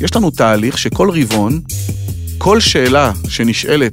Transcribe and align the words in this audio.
יש 0.00 0.16
לנו 0.16 0.30
תהליך 0.30 0.78
שכל 0.78 1.10
רבעון, 1.10 1.60
כל 2.38 2.60
שאלה 2.60 3.12
שנשאלת 3.28 3.92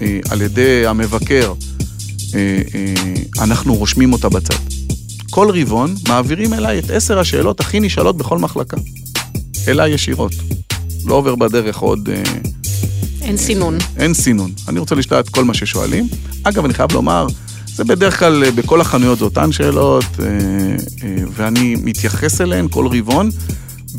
אה, 0.00 0.20
על 0.30 0.42
ידי 0.42 0.86
המבקר, 0.86 1.52
אה, 2.34 2.60
אה, 2.74 3.42
אנחנו 3.42 3.74
רושמים 3.74 4.12
אותה 4.12 4.28
בצד. 4.28 4.54
כל 5.30 5.60
רבעון 5.60 5.94
מעבירים 6.08 6.54
אליי 6.54 6.78
את 6.78 6.90
עשר 6.90 7.18
השאלות 7.18 7.60
הכי 7.60 7.80
נשאלות 7.80 8.16
בכל 8.16 8.38
מחלקה. 8.38 8.76
אליי 9.68 9.90
ישירות. 9.90 10.32
לא 11.04 11.14
עובר 11.14 11.34
בדרך 11.34 11.78
עוד... 11.78 12.08
אה, 12.08 12.22
אין 13.22 13.36
סינון. 13.36 13.78
אין 13.96 14.14
סינון. 14.14 14.52
אני 14.68 14.78
רוצה 14.78 14.94
את 15.20 15.28
כל 15.28 15.44
מה 15.44 15.54
ששואלים. 15.54 16.08
אגב, 16.42 16.64
אני 16.64 16.74
חייב 16.74 16.92
לומר, 16.92 17.26
זה 17.74 17.84
בדרך 17.84 18.18
כלל 18.18 18.44
אה, 18.44 18.50
בכל 18.50 18.80
החנויות 18.80 19.18
זה 19.18 19.24
אותן 19.24 19.52
שאלות, 19.52 20.04
אה, 20.20 20.26
אה, 21.02 21.24
ואני 21.36 21.76
מתייחס 21.82 22.40
אליהן 22.40 22.68
כל 22.70 22.86
רבעון, 22.86 23.30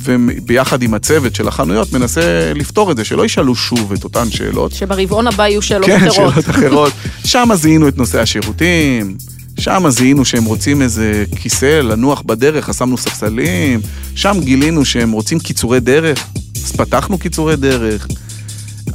וביחד 0.04 0.82
עם 0.82 0.94
הצוות 0.94 1.36
של 1.36 1.48
החנויות 1.48 1.94
מנסה 1.94 2.54
לפתור 2.56 2.92
את 2.92 2.98
זה, 2.98 3.06
שלא 3.06 3.26
ישאלו 3.26 3.56
שוב 3.56 3.94
את 3.94 4.04
אותן 4.04 4.32
שאלות. 4.32 4.72
שברבעון 4.72 5.28
הבא 5.28 5.48
יהיו 5.48 5.62
שאלות 5.62 5.86
כן, 5.86 5.96
אחרות. 5.96 6.14
שאלות 6.14 6.50
אחרות. 6.50 6.94
שם 7.26 7.50
זיהינו 7.54 7.88
את 7.88 7.98
נושא 7.98 8.22
השירותים, 8.22 9.18
שם 9.60 9.84
זיהינו 9.90 10.26
שהם 10.26 10.46
רוצים 10.46 10.82
איזה 10.82 11.24
כיסא 11.36 11.80
לנוח 11.84 12.22
בדרך, 12.22 12.70
אז 12.70 12.78
שמנו 12.78 12.98
ספסלים, 12.98 13.80
שם 14.16 14.38
גילינו 14.40 14.86
שהם 14.86 15.12
רוצים 15.12 15.40
קיצורי 15.40 15.80
דרך, 15.80 16.28
אז 16.66 16.72
פתחנו 16.72 17.18
קיצורי 17.18 17.56
דרך. 17.56 18.08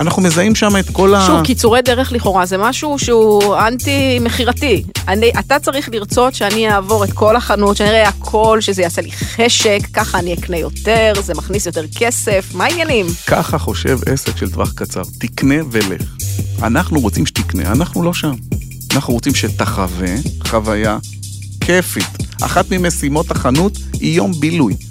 אנחנו 0.01 0.23
מזהים 0.23 0.55
שם 0.55 0.77
את 0.81 0.91
כל 0.91 1.15
ה... 1.15 1.27
שוב, 1.27 1.45
קיצורי 1.45 1.83
דרך 1.83 2.13
לכאורה 2.13 2.47
זה 2.47 2.59
משהו 2.59 2.99
שהוא 2.99 3.57
אנטי-מכירתי. 3.57 4.85
אתה 5.39 5.59
צריך 5.59 5.89
לרצות 5.93 6.35
שאני 6.35 6.73
אעבור 6.73 7.05
את 7.05 7.13
כל 7.13 7.37
החנות, 7.37 7.77
שאני 7.77 7.89
אראה 7.89 8.09
הכל, 8.09 8.59
שזה 8.61 8.83
יעשה 8.83 9.03
לי 9.03 9.13
חשק, 9.13 9.79
ככה 9.93 10.19
אני 10.19 10.35
אקנה 10.35 10.57
יותר, 10.57 11.13
זה 11.23 11.35
מכניס 11.35 11.67
יותר 11.67 11.85
כסף, 11.97 12.51
מה 12.55 12.65
העניינים? 12.65 13.07
ככה 13.27 13.59
חושב 13.59 13.99
עסק 14.07 14.37
של 14.37 14.51
טווח 14.51 14.73
קצר, 14.73 15.03
תקנה 15.19 15.55
ולך. 15.71 16.03
אנחנו 16.63 17.01
רוצים 17.01 17.27
שתקנה, 17.27 17.73
אנחנו 17.73 18.03
לא 18.03 18.15
שם. 18.15 18.35
אנחנו 18.95 19.15
רוצים 19.15 19.35
שתחווה 19.35 20.15
חוויה 20.47 20.99
כיפית. 21.61 22.19
אחת 22.43 22.65
ממשימות 22.71 23.31
החנות 23.31 23.79
היא 24.01 24.17
יום 24.17 24.33
בילוי. 24.33 24.90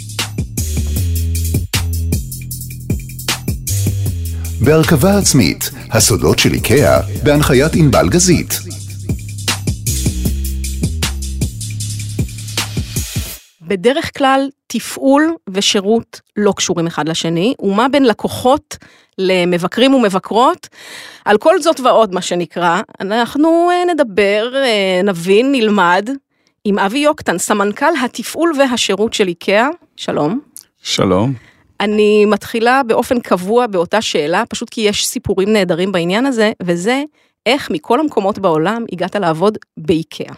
בהרכבה 4.64 5.18
עצמית, 5.18 5.72
הסודות 5.92 6.40
של 6.40 6.54
איקאה, 6.54 7.00
בהנחיית 7.24 7.72
ענבל 7.76 8.10
גזית. 8.10 8.60
בדרך 13.62 14.18
כלל 14.18 14.50
תפעול 14.68 15.36
ושירות 15.50 16.22
לא 16.38 16.54
קשורים 16.56 16.88
אחד 16.88 17.10
לשני, 17.10 17.54
ומה 17.60 17.88
בין 17.90 18.06
לקוחות 18.06 18.78
למבקרים 19.18 19.94
ומבקרות? 19.94 20.68
על 21.26 21.38
כל 21.38 21.62
זאת 21.62 21.80
ועוד, 21.80 22.14
מה 22.14 22.22
שנקרא, 22.22 22.82
אנחנו 23.02 23.70
אה, 23.72 23.94
נדבר, 23.94 24.52
אה, 24.56 25.02
נבין, 25.04 25.52
נלמד 25.52 26.10
עם 26.66 26.80
אבי 26.80 27.00
יוקטן, 27.00 27.38
סמנכ"ל 27.38 27.94
התפעול 28.04 28.54
והשירות 28.60 29.14
של 29.14 29.28
איקאה. 29.28 29.68
שלום. 29.96 30.40
שלום. 30.82 31.49
אני 31.80 32.26
מתחילה 32.26 32.82
באופן 32.88 33.20
קבוע 33.20 33.68
באותה 33.68 34.02
שאלה, 34.02 34.44
פשוט 34.50 34.70
כי 34.70 34.82
יש 34.82 35.08
סיפורים 35.08 35.54
נהדרים 35.54 35.92
בעניין 35.92 36.26
הזה, 36.26 36.52
וזה 36.64 37.04
איך 37.46 37.72
מכל 37.72 38.00
המקומות 38.00 38.40
בעולם 38.40 38.86
הגעת 38.92 39.16
לעבוד 39.16 39.58
באיקאה. 39.78 40.34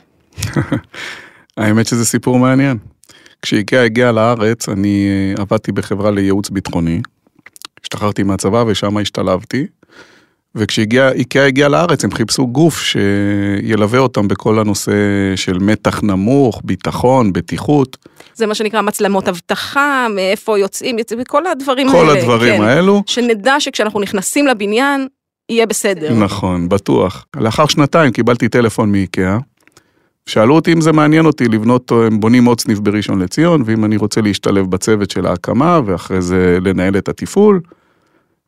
האמת 1.58 1.88
שזה 1.88 2.06
סיפור 2.06 2.40
מעניין. 2.40 2.78
כשאיקאה 3.42 3.84
הגיעה 3.84 4.12
לארץ, 4.12 4.70
אני 4.70 5.08
אה, 5.10 5.42
עבדתי 5.42 5.72
בחברה 5.72 6.12
לייעוץ 6.12 6.50
ביטחוני. 6.50 7.02
השתחררתי 7.84 8.24
מהצבא 8.24 8.64
ושם 8.68 8.98
השתלבתי. 8.98 9.68
וכשאיקאה 10.56 11.46
הגיעה 11.48 11.70
לארץ, 11.70 12.04
הם 12.04 12.12
חיפשו 12.12 12.48
גוף 12.48 12.82
שילווה 12.82 14.00
אותם 14.00 14.28
בכל 14.28 14.60
הנושא 14.60 14.92
של 15.36 15.60
מתח 15.60 16.04
נמוך, 16.04 16.62
ביטחון, 16.64 17.34
בטיחות, 17.34 17.98
זה 18.34 18.46
מה 18.48 18.56
שנקרא 18.56 18.82
מצלמות 18.82 19.28
אבטחה, 19.28 20.08
מאיפה 20.16 20.60
יוצאים, 20.60 21.00
יוצאים, 21.00 21.24
כל 21.28 21.48
הדברים 21.48 21.92
כל 21.92 22.10
האלה. 22.10 22.20
הדברים 22.20 22.58
כן. 22.58 22.64
האלו. 22.64 23.04
שנדע 23.06 23.60
שכשאנחנו 23.60 24.00
נכנסים 24.00 24.48
לבניין, 24.48 25.08
יהיה 25.50 25.66
בסדר. 25.66 26.14
נכון, 26.14 26.70
בטוח. 26.70 27.26
לאחר 27.38 27.68
שנתיים 27.68 28.12
קיבלתי 28.12 28.50
טלפון 28.50 28.92
מאיקאה. 28.92 29.38
שאלו 30.26 30.56
אותי 30.56 30.74
אם 30.74 30.82
זה 30.82 30.92
מעניין 30.92 31.26
אותי 31.26 31.48
לבנות, 31.48 31.92
הם 31.92 32.20
בונים 32.20 32.46
עוד 32.46 32.60
סניף 32.60 32.80
בראשון 32.80 33.22
לציון, 33.22 33.64
ואם 33.66 33.86
אני 33.86 33.98
רוצה 33.98 34.22
להשתלב 34.22 34.72
בצוות 34.72 35.12
של 35.12 35.26
ההקמה, 35.26 35.80
ואחרי 35.86 36.22
זה 36.22 36.58
לנהל 36.62 36.98
את 36.98 37.10
התפעול, 37.10 37.60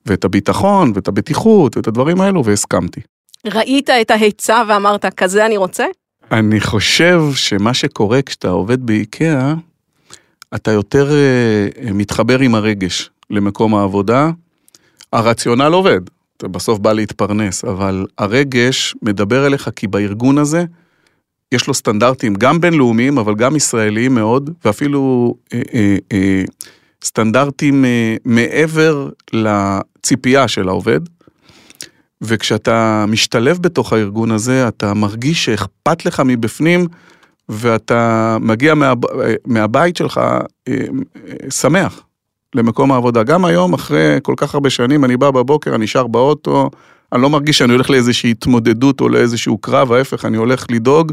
ואת 0.06 0.26
הביטחון, 0.26 0.92
ואת 0.96 1.08
הבטיחות, 1.08 1.78
ואת 1.78 1.88
הדברים 1.88 2.22
האלו, 2.22 2.46
והסכמתי. 2.46 3.02
ראית 3.46 3.90
את 3.90 4.12
ההיצע 4.12 4.64
ואמרת, 4.68 5.06
כזה 5.06 5.46
אני 5.46 5.58
רוצה? 5.58 5.86
אני 6.32 6.60
חושב 6.60 7.22
שמה 7.36 7.74
שקורה 7.74 8.22
כשאתה 8.22 8.50
עובד 8.50 8.86
באיקאה, 8.86 9.54
אתה 10.56 10.72
יותר 10.72 11.12
אה, 11.12 11.92
מתחבר 11.94 12.40
עם 12.40 12.56
הרגש 12.56 13.10
למקום 13.30 13.76
העבודה. 13.76 14.32
הרציונל 15.14 15.74
עובד, 15.74 16.02
אתה 16.38 16.48
בסוף 16.48 16.80
בא 16.80 16.94
להתפרנס, 16.94 17.66
אבל 17.66 18.06
הרגש 18.18 18.96
מדבר 19.02 19.48
אליך 19.48 19.70
כי 19.76 19.88
בארגון 19.88 20.38
הזה 20.38 20.66
יש 21.52 21.68
לו 21.68 21.74
סטנדרטים 21.74 22.34
גם 22.36 22.62
בינלאומיים, 22.62 23.18
אבל 23.18 23.36
גם 23.36 23.56
ישראליים 23.56 24.16
מאוד, 24.16 24.50
ואפילו 24.66 25.34
אה, 25.54 25.62
אה, 25.74 25.98
אה, 26.12 26.44
סטנדרטים 27.04 27.86
אה, 27.86 28.16
מעבר 28.26 29.10
לציפייה 29.34 30.48
של 30.48 30.68
העובד. 30.68 31.00
וכשאתה 32.22 33.06
משתלב 33.08 33.58
בתוך 33.62 33.94
הארגון 33.94 34.32
הזה, 34.32 34.68
אתה 34.68 34.94
מרגיש 34.94 35.46
שאכפת 35.46 36.06
לך 36.06 36.22
מבפנים, 36.26 36.88
ואתה 37.50 38.38
מגיע 38.42 38.74
מה, 38.74 38.94
מהבית 39.46 39.98
שלך 39.98 40.18
אה, 40.18 40.38
אה, 40.68 41.52
שמח 41.52 42.04
למקום 42.56 42.92
העבודה. 42.92 43.24
גם 43.24 43.46
היום, 43.46 43.74
אחרי 43.74 44.18
כל 44.24 44.34
כך 44.38 44.54
הרבה 44.54 44.70
שנים, 44.70 45.06
אני 45.06 45.18
בא 45.18 45.32
בבוקר, 45.32 45.76
אני 45.76 45.84
נשאר 45.84 46.08
באוטו, 46.08 46.70
אני 47.14 47.22
לא 47.22 47.30
מרגיש 47.30 47.58
שאני 47.58 47.74
הולך 47.74 47.90
לאיזושהי 47.90 48.32
התמודדות 48.32 49.02
או 49.02 49.10
לאיזשהו 49.10 49.58
קרב, 49.58 49.92
ההפך, 49.92 50.26
אני 50.26 50.38
הולך 50.38 50.66
לדאוג 50.70 51.12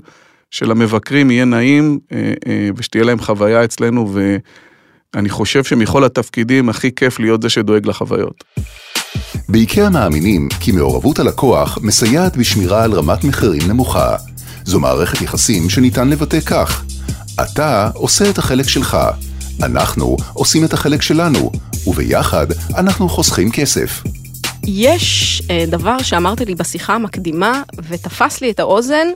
שלמבקרים 0.50 1.30
יהיה 1.30 1.44
נעים 1.44 1.98
אה, 2.12 2.32
אה, 2.46 2.68
ושתהיה 2.76 3.04
להם 3.04 3.18
חוויה 3.18 3.64
אצלנו, 3.64 4.14
ואני 5.14 5.28
חושב 5.28 5.64
שמכל 5.64 6.04
התפקידים 6.04 6.68
הכי 6.68 6.94
כיף 6.94 7.20
להיות 7.20 7.42
זה 7.42 7.48
שדואג 7.48 7.86
לחוויות. 7.86 8.44
באיקאה 9.48 9.90
מאמינים 9.90 10.48
כי 10.60 10.72
מעורבות 10.72 11.18
הלקוח 11.18 11.78
מסייעת 11.82 12.36
בשמירה 12.36 12.84
על 12.84 12.92
רמת 12.92 13.24
מחירים 13.24 13.62
נמוכה. 13.68 14.16
זו 14.64 14.80
מערכת 14.80 15.22
יחסים 15.22 15.70
שניתן 15.70 16.08
לבטא 16.08 16.40
כך: 16.40 16.84
אתה 17.42 17.90
עושה 17.94 18.30
את 18.30 18.38
החלק 18.38 18.68
שלך, 18.68 18.98
אנחנו 19.62 20.16
עושים 20.32 20.64
את 20.64 20.72
החלק 20.72 21.02
שלנו, 21.02 21.50
וביחד 21.86 22.46
אנחנו 22.76 23.08
חוסכים 23.08 23.50
כסף. 23.50 24.02
יש 24.66 25.42
אה, 25.50 25.64
דבר 25.66 26.02
שאמרת 26.02 26.40
לי 26.40 26.54
בשיחה 26.54 26.94
המקדימה, 26.94 27.62
ותפס 27.88 28.40
לי 28.40 28.50
את 28.50 28.60
האוזן, 28.60 29.06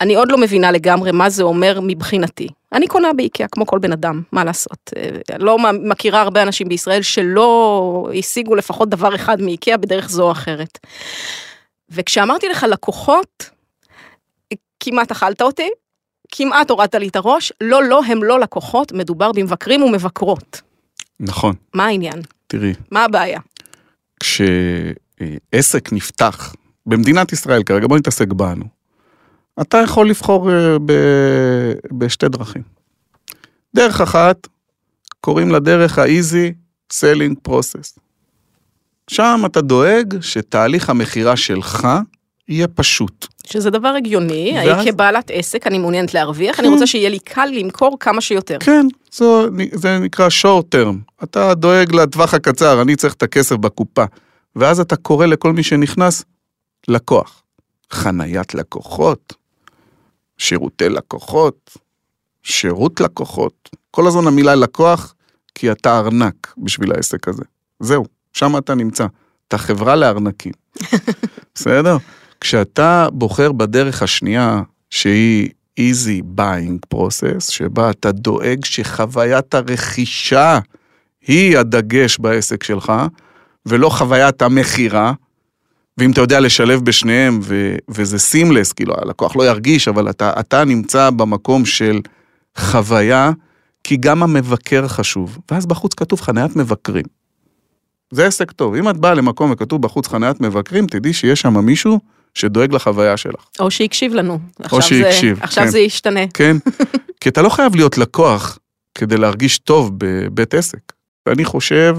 אני 0.00 0.14
עוד 0.14 0.32
לא 0.32 0.38
מבינה 0.38 0.70
לגמרי 0.70 1.12
מה 1.12 1.30
זה 1.30 1.42
אומר 1.42 1.80
מבחינתי. 1.82 2.48
אני 2.72 2.86
קונה 2.86 3.12
באיקאה 3.12 3.48
כמו 3.48 3.66
כל 3.66 3.78
בן 3.78 3.92
אדם, 3.92 4.22
מה 4.32 4.44
לעשות? 4.44 4.90
אה, 4.96 5.36
לא 5.38 5.58
מכירה 5.72 6.20
הרבה 6.20 6.42
אנשים 6.42 6.68
בישראל 6.68 7.02
שלא 7.02 8.10
השיגו 8.18 8.54
לפחות 8.54 8.88
דבר 8.88 9.14
אחד 9.14 9.40
מאיקאה 9.42 9.76
בדרך 9.76 10.10
זו 10.10 10.22
או 10.22 10.32
אחרת. 10.32 10.78
וכשאמרתי 11.90 12.48
לך 12.48 12.66
לקוחות, 12.70 13.50
כמעט 14.80 15.10
אכלת 15.10 15.42
אותי, 15.42 15.68
כמעט 16.32 16.70
הורדת 16.70 16.94
לי 16.94 17.08
את 17.08 17.16
הראש, 17.16 17.52
לא, 17.60 17.84
לא, 17.84 18.04
הם 18.04 18.24
לא 18.24 18.40
לקוחות, 18.40 18.92
מדובר 18.92 19.32
במבקרים 19.32 19.82
ומבקרות. 19.82 20.60
נכון, 21.20 21.54
מה 21.74 21.86
העניין? 21.86 22.22
תראי, 22.46 22.72
מה 22.90 23.04
הבעיה? 23.04 23.40
כשעסק 24.20 25.92
נפתח 25.92 26.54
במדינת 26.86 27.32
ישראל 27.32 27.62
כרגע, 27.62 27.86
בוא 27.86 27.98
נתעסק 27.98 28.28
בנו. 28.28 28.79
אתה 29.60 29.78
יכול 29.78 30.10
לבחור 30.10 30.50
אה, 30.52 30.76
ב... 30.84 30.92
בשתי 31.98 32.28
דרכים. 32.28 32.62
דרך 33.74 34.00
אחת, 34.00 34.46
קוראים 35.20 35.50
לה 35.50 35.58
דרך 35.58 35.98
ה-easy 35.98 36.52
selling 36.92 37.48
process. 37.48 37.98
שם 39.10 39.42
אתה 39.46 39.60
דואג 39.60 40.20
שתהליך 40.20 40.90
המכירה 40.90 41.36
שלך 41.36 41.88
יהיה 42.48 42.68
פשוט. 42.68 43.26
שזה 43.46 43.70
דבר 43.70 43.88
הגיוני, 43.88 44.52
ואז- 44.56 44.68
ואז... 44.68 44.86
כבעלת 44.86 45.30
עסק, 45.34 45.66
אני 45.66 45.78
מעוניינת 45.78 46.14
להרוויח, 46.14 46.56
כן. 46.56 46.64
אני 46.64 46.72
רוצה 46.74 46.86
שיהיה 46.86 47.08
לי 47.08 47.18
קל 47.18 47.46
למכור 47.52 47.96
כמה 48.00 48.20
שיותר. 48.20 48.56
כן, 48.60 48.86
זו, 49.12 49.46
זה 49.72 49.98
נקרא 49.98 50.28
short 50.42 50.76
term. 50.76 51.22
אתה 51.24 51.54
דואג 51.54 51.94
לטווח 51.94 52.34
הקצר, 52.34 52.82
אני 52.82 52.96
צריך 52.96 53.14
את 53.14 53.22
הכסף 53.22 53.56
בקופה. 53.56 54.04
ואז 54.56 54.80
אתה 54.80 54.96
קורא 54.96 55.26
לכל 55.26 55.52
מי 55.52 55.62
שנכנס, 55.62 56.24
לקוח. 56.88 57.42
חניית 57.92 58.54
לקוחות, 58.54 59.32
שירותי 60.40 60.88
לקוחות, 60.88 61.76
שירות 62.42 63.00
לקוחות. 63.00 63.70
כל 63.90 64.06
הזמן 64.06 64.26
המילה 64.26 64.54
לקוח, 64.54 65.14
כי 65.54 65.72
אתה 65.72 65.98
ארנק 65.98 66.54
בשביל 66.58 66.92
העסק 66.92 67.28
הזה. 67.28 67.42
זהו, 67.80 68.04
שם 68.32 68.56
אתה 68.58 68.74
נמצא. 68.74 69.06
אתה 69.48 69.58
חברה 69.58 69.96
לארנקים. 69.96 70.52
בסדר? 71.54 71.96
כשאתה 72.40 73.08
בוחר 73.12 73.52
בדרך 73.52 74.02
השנייה, 74.02 74.62
שהיא 74.90 75.50
easy 75.80 76.38
buying 76.38 76.94
process, 76.94 77.40
שבה 77.50 77.90
אתה 77.90 78.12
דואג 78.12 78.64
שחוויית 78.64 79.54
הרכישה 79.54 80.58
היא 81.26 81.58
הדגש 81.58 82.18
בעסק 82.18 82.62
שלך, 82.62 82.92
ולא 83.66 83.88
חוויית 83.88 84.42
המכירה, 84.42 85.12
ואם 86.00 86.10
אתה 86.10 86.20
יודע 86.20 86.40
לשלב 86.40 86.84
בשניהם, 86.84 87.40
ו- 87.42 87.76
וזה 87.88 88.18
סימלס, 88.18 88.72
כאילו 88.72 88.94
הלקוח 89.02 89.36
לא 89.36 89.42
ירגיש, 89.42 89.88
אבל 89.88 90.10
אתה, 90.10 90.32
אתה 90.40 90.64
נמצא 90.64 91.10
במקום 91.10 91.64
של 91.64 92.00
חוויה, 92.58 93.30
כי 93.84 93.96
גם 93.96 94.22
המבקר 94.22 94.88
חשוב. 94.88 95.38
ואז 95.50 95.66
בחוץ 95.66 95.94
כתוב 95.94 96.20
חניית 96.20 96.56
מבקרים. 96.56 97.04
זה 98.10 98.26
עסק 98.26 98.52
טוב. 98.52 98.74
אם 98.74 98.88
את 98.88 98.96
באה 98.96 99.14
למקום 99.14 99.50
וכתוב 99.52 99.82
בחוץ 99.82 100.06
חניית 100.06 100.40
מבקרים, 100.40 100.86
תדעי 100.86 101.12
שיש 101.12 101.40
שם 101.40 101.58
מישהו 101.58 102.00
שדואג 102.34 102.74
לחוויה 102.74 103.16
שלך. 103.16 103.44
או 103.58 103.70
שהקשיב 103.70 104.14
לנו. 104.14 104.38
או 104.72 104.82
שהקשיב, 104.82 105.36
זה, 105.36 105.44
עכשיו 105.44 105.64
כן. 105.64 105.70
זה 105.70 105.78
ישתנה. 105.78 106.20
כן? 106.34 106.56
כי 107.20 107.28
אתה 107.28 107.42
לא 107.42 107.48
חייב 107.48 107.74
להיות 107.74 107.98
לקוח 107.98 108.58
כדי 108.94 109.16
להרגיש 109.16 109.58
טוב 109.58 109.92
בבית 109.98 110.54
עסק. 110.54 110.92
ואני 111.26 111.44
חושב 111.44 111.96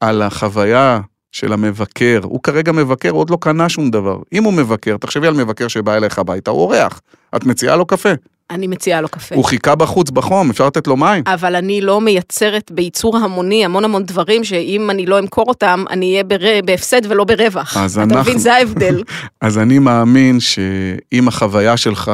על 0.00 0.22
החוויה 0.22 1.00
של 1.36 1.52
המבקר. 1.52 2.20
הוא 2.22 2.42
כרגע 2.42 2.72
מבקר, 2.72 3.10
הוא 3.10 3.20
עוד 3.20 3.30
לא 3.30 3.38
קנה 3.40 3.68
שום 3.68 3.90
דבר. 3.90 4.16
אם 4.32 4.44
הוא 4.44 4.52
מבקר, 4.52 4.96
תחשבי 4.96 5.26
על 5.26 5.34
מבקר 5.34 5.68
שבא 5.68 5.94
אליך 5.96 6.18
הביתה, 6.18 6.50
הוא 6.50 6.60
אורח. 6.60 7.00
את 7.36 7.44
מציעה 7.46 7.76
לו 7.76 7.86
קפה. 7.86 8.08
אני 8.50 8.66
מציעה 8.66 9.00
לו 9.00 9.08
קפה. 9.08 9.34
הוא 9.34 9.44
חיכה 9.44 9.74
בחוץ 9.74 10.10
בחום, 10.10 10.50
אפשר 10.50 10.66
לתת 10.66 10.86
לו 10.86 10.96
מים. 10.96 11.22
אבל 11.26 11.56
אני 11.56 11.80
לא 11.80 12.00
מייצרת 12.00 12.70
בייצור 12.72 13.16
המוני 13.16 13.64
המון 13.64 13.84
המון 13.84 14.04
דברים 14.04 14.44
שאם 14.44 14.90
אני 14.90 15.06
לא 15.06 15.18
אמכור 15.18 15.44
אותם, 15.48 15.84
אני 15.90 16.10
אהיה 16.12 16.24
בר... 16.24 16.36
בהפסד 16.64 17.00
ולא 17.08 17.24
ברווח. 17.24 17.76
אז 17.76 17.92
אתה 17.92 18.02
אנחנו- 18.02 18.20
מבין, 18.20 18.38
זה 18.38 18.54
ההבדל. 18.54 19.02
אז 19.40 19.58
אני 19.58 19.78
מאמין 19.78 20.40
שאם 20.40 21.28
החוויה 21.28 21.76
שלך 21.76 22.08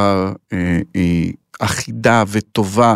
אה, 0.53 0.79
היא 0.95 1.33
אחידה 1.61 2.25
וטובה, 2.29 2.95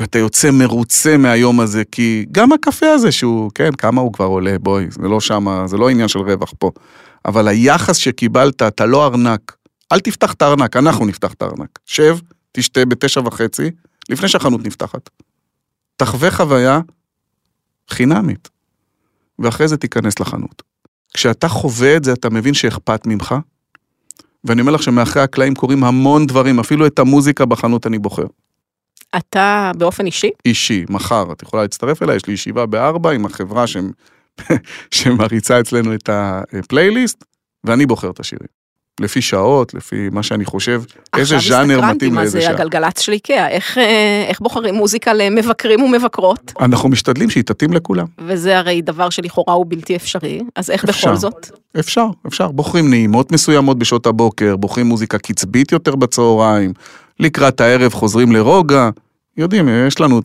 ואתה 0.00 0.18
יוצא 0.18 0.50
מרוצה 0.50 1.16
מהיום 1.16 1.60
הזה, 1.60 1.82
כי 1.92 2.26
גם 2.32 2.52
הקפה 2.52 2.86
הזה 2.86 3.12
שהוא, 3.12 3.50
כן, 3.54 3.72
כמה 3.72 4.00
הוא 4.00 4.12
כבר 4.12 4.24
עולה, 4.24 4.58
בואי, 4.58 4.86
זה 4.90 5.08
לא 5.08 5.20
שמה, 5.20 5.66
זה 5.66 5.76
לא 5.76 5.88
עניין 5.88 6.08
של 6.08 6.18
רווח 6.18 6.52
פה. 6.58 6.70
אבל 7.24 7.48
היחס 7.48 7.96
שקיבלת, 7.96 8.62
אתה 8.62 8.86
לא 8.86 9.06
ארנק. 9.06 9.56
אל 9.92 10.00
תפתח 10.00 10.32
את 10.32 10.42
הארנק, 10.42 10.76
אנחנו 10.76 11.06
נפתח 11.06 11.32
את 11.32 11.42
הארנק. 11.42 11.78
שב, 11.86 12.18
תשתה 12.52 12.84
בתשע 12.84 13.20
וחצי, 13.20 13.70
לפני 14.08 14.28
שהחנות 14.28 14.66
נפתחת. 14.66 15.10
תחווה 15.96 16.30
חוויה 16.30 16.80
חינמית, 17.90 18.48
ואחרי 19.38 19.68
זה 19.68 19.76
תיכנס 19.76 20.20
לחנות. 20.20 20.62
כשאתה 21.14 21.48
חווה 21.48 21.96
את 21.96 22.04
זה, 22.04 22.12
אתה 22.12 22.30
מבין 22.30 22.54
שאכפת 22.54 23.06
ממך, 23.06 23.34
ואני 24.44 24.60
אומר 24.60 24.72
לך 24.72 24.82
שמאחורי 24.82 25.24
הקלעים 25.24 25.54
קורים 25.54 25.84
המון 25.84 26.26
דברים, 26.26 26.60
אפילו 26.60 26.86
את 26.86 26.98
המוזיקה 26.98 27.44
בחנות 27.44 27.86
אני 27.86 27.98
בוחר. 27.98 28.26
אתה 29.16 29.72
באופן 29.76 30.06
אישי? 30.06 30.30
אישי, 30.44 30.84
מחר, 30.90 31.32
את 31.32 31.42
יכולה 31.42 31.62
להצטרף 31.62 32.02
אליי, 32.02 32.16
יש 32.16 32.26
לי 32.26 32.34
ישיבה 32.34 32.66
בארבע 32.66 33.10
עם 33.10 33.26
החברה 33.26 33.66
ש... 33.66 33.76
שמריצה 34.90 35.60
אצלנו 35.60 35.94
את 35.94 36.10
הפלייליסט, 36.12 37.24
ואני 37.64 37.86
בוחר 37.86 38.10
את 38.10 38.20
השירים. 38.20 38.58
לפי 39.00 39.22
שעות, 39.22 39.74
לפי 39.74 40.08
מה 40.12 40.22
שאני 40.22 40.44
חושב, 40.44 40.82
איזה 41.16 41.36
עכשיו 41.36 41.50
ז'אנר 41.50 41.74
הסתקרנתי 41.74 41.96
מתאים 41.96 42.14
מה 42.14 42.20
לאיזה 42.20 42.38
זה 42.38 42.44
שעה. 42.44 42.54
הגלגלצ 42.54 43.00
של 43.00 43.12
איקאה, 43.12 43.48
איך, 43.48 43.78
אה, 43.78 44.24
איך 44.28 44.40
בוחרים 44.40 44.74
מוזיקה 44.74 45.12
למבקרים 45.14 45.82
ומבקרות? 45.82 46.52
אנחנו 46.60 46.88
משתדלים 46.88 47.30
שהיא 47.30 47.44
תתאים 47.44 47.72
לכולם. 47.72 48.06
וזה 48.18 48.58
הרי 48.58 48.82
דבר 48.82 49.10
שלכאורה 49.10 49.54
הוא 49.54 49.66
בלתי 49.68 49.96
אפשרי, 49.96 50.40
אז 50.56 50.70
איך 50.70 50.84
אפשר. 50.84 51.08
בכל 51.08 51.16
זאת? 51.16 51.50
אפשר, 51.78 52.06
אפשר. 52.26 52.48
בוחרים 52.48 52.90
נעימות 52.90 53.32
מסוימות 53.32 53.78
בשעות 53.78 54.06
הבוקר, 54.06 54.56
בוחרים 54.56 54.86
מוזיקה 54.86 55.18
קצבית 55.18 55.72
יותר 55.72 55.96
בצהריים, 55.96 56.72
לקראת 57.20 57.60
הערב 57.60 57.92
חוזרים 57.92 58.32
לרוגע. 58.32 58.90
יודעים, 59.36 59.68
יש 59.86 60.00
לנו, 60.00 60.20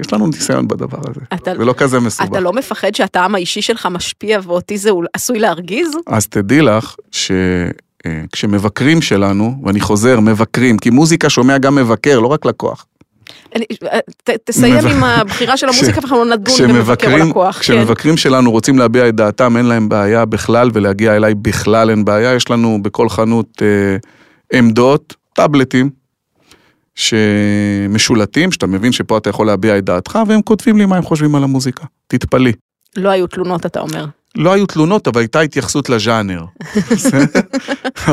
יש 0.00 0.12
לנו 0.12 0.26
ניסיון 0.26 0.68
בדבר 0.68 0.98
הזה. 1.10 1.20
אתה- 1.34 1.52
זה 1.58 1.64
לא 1.64 1.74
כזה 1.76 2.00
מסובך. 2.00 2.30
אתה 2.30 2.40
לא 2.40 2.52
מפחד 2.52 2.94
שהטעם 2.94 3.34
האישי 3.34 3.62
שלך 3.62 3.86
משפיע 3.90 4.40
ואותי 4.42 4.78
זה 4.78 4.90
עשוי 5.14 5.38
להרגיז? 5.38 5.90
אז 6.06 6.26
תדעי 6.26 6.60
לך 6.62 6.94
שכשמבקרים 8.06 9.02
שלנו, 9.02 9.54
ואני 9.64 9.80
חוזר, 9.80 10.20
מבקרים, 10.20 10.78
כי 10.78 10.90
מוזיקה 10.90 11.30
שומע 11.30 11.58
גם 11.58 11.74
מבקר, 11.74 12.20
לא 12.20 12.26
רק 12.26 12.44
לקוח. 12.46 12.86
אני- 13.56 13.64
ת- 14.24 14.30
תסיים 14.44 14.86
עם 14.86 15.04
הבחירה 15.04 15.56
של 15.56 15.68
המוזיקה 15.68 15.98
ואנחנו 15.98 16.24
נדון 16.24 16.36
במבקר 16.38 16.50
או 16.50 16.54
כשמבקרים, 16.56 17.28
לקוח. 17.30 17.54
כן. 17.56 17.60
כשמבקרים 17.60 18.16
שלנו 18.16 18.50
רוצים 18.50 18.78
להביע 18.78 19.08
את 19.08 19.14
דעתם, 19.14 19.56
אין 19.56 19.66
להם 19.66 19.88
בעיה 19.88 20.24
בכלל, 20.24 20.70
ולהגיע 20.74 21.16
אליי 21.16 21.34
בכלל 21.34 21.90
אין 21.90 22.04
בעיה. 22.04 22.34
יש 22.34 22.50
לנו 22.50 22.78
בכל 22.82 23.08
חנות 23.08 23.62
אה, 23.62 23.96
עמדות, 24.58 25.14
טאבלטים, 25.32 25.90
שמשולטים, 26.98 28.52
שאתה 28.52 28.66
מבין 28.66 28.92
שפה 28.92 29.18
אתה 29.18 29.30
יכול 29.30 29.46
להביע 29.46 29.78
את 29.78 29.84
דעתך, 29.84 30.18
והם 30.28 30.42
כותבים 30.42 30.78
לי 30.78 30.86
מה 30.86 30.96
הם 30.96 31.02
חושבים 31.02 31.34
על 31.34 31.44
המוזיקה. 31.44 31.84
תתפלאי. 32.06 32.52
לא 32.96 33.08
היו 33.08 33.26
תלונות, 33.26 33.66
אתה 33.66 33.80
אומר. 33.80 34.06
לא 34.36 34.52
היו 34.52 34.66
תלונות, 34.66 35.08
אבל 35.08 35.20
הייתה 35.20 35.40
התייחסות 35.40 35.88
לז'אנר. 35.88 36.44
בסדר? 36.90 37.40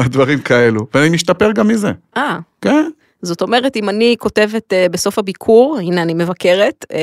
דברים 0.06 0.40
כאלו. 0.40 0.88
ואני 0.94 1.10
משתפר 1.10 1.52
גם 1.52 1.68
מזה. 1.68 1.92
אה, 2.18 2.40
כן? 2.62 2.90
זאת 3.22 3.42
אומרת, 3.42 3.76
אם 3.76 3.90
אני 3.90 4.16
כותבת 4.20 4.74
אה, 4.74 4.88
בסוף 4.92 5.20
הביקור, 5.20 5.78
הנה 5.82 6.02
אני 6.02 6.14
מבקרת, 6.14 6.86
אה, 6.92 6.98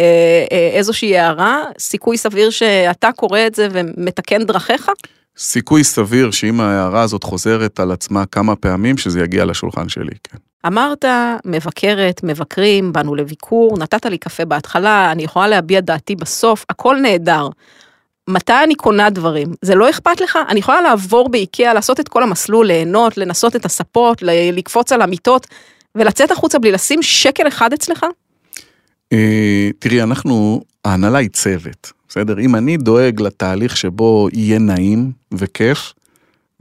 אה, 0.52 0.70
איזושהי 0.72 1.18
הערה, 1.18 1.62
סיכוי 1.78 2.18
סביר 2.18 2.50
שאתה 2.50 3.10
קורא 3.16 3.40
את 3.46 3.54
זה 3.54 3.68
ומתקן 3.72 4.44
דרכיך? 4.44 4.90
סיכוי 5.38 5.84
סביר 5.84 6.30
שאם 6.30 6.60
ההערה 6.60 7.02
הזאת 7.02 7.24
חוזרת 7.24 7.80
על 7.80 7.92
עצמה 7.92 8.26
כמה 8.26 8.56
פעמים, 8.56 8.98
שזה 8.98 9.20
יגיע 9.20 9.44
לשולחן 9.44 9.88
שלי, 9.88 10.14
כן. 10.24 10.38
אמרת, 10.66 11.04
מבקרת, 11.44 12.20
מבקרים, 12.22 12.92
באנו 12.92 13.14
לביקור, 13.14 13.78
נתת 13.78 14.06
לי 14.06 14.18
קפה 14.18 14.44
בהתחלה, 14.44 15.12
אני 15.12 15.22
יכולה 15.22 15.48
להביע 15.48 15.80
דעתי 15.80 16.16
בסוף, 16.16 16.64
הכל 16.70 16.96
נהדר. 16.96 17.48
מתי 18.28 18.52
אני 18.64 18.74
קונה 18.74 19.10
דברים? 19.10 19.48
זה 19.62 19.74
לא 19.74 19.90
אכפת 19.90 20.20
לך? 20.20 20.38
אני 20.48 20.60
יכולה 20.60 20.80
לעבור 20.80 21.28
באיקאה, 21.28 21.74
לעשות 21.74 22.00
את 22.00 22.08
כל 22.08 22.22
המסלול, 22.22 22.66
ליהנות, 22.66 23.16
לנסות 23.18 23.56
את 23.56 23.64
הספות, 23.64 24.22
לקפוץ 24.52 24.92
על 24.92 25.02
המיטות, 25.02 25.46
ולצאת 25.94 26.30
החוצה 26.30 26.58
בלי 26.58 26.72
לשים 26.72 27.02
שקל 27.02 27.48
אחד 27.48 27.72
אצלך? 27.72 28.06
אה, 29.12 29.70
תראי, 29.78 30.02
אנחנו, 30.02 30.62
ההנהלה 30.84 31.18
היא 31.18 31.28
צוות, 31.28 31.92
בסדר? 32.08 32.38
אם 32.40 32.56
אני 32.56 32.76
דואג 32.76 33.20
לתהליך 33.20 33.76
שבו 33.76 34.28
יהיה 34.32 34.58
נעים 34.58 35.12
וכיף, 35.32 35.92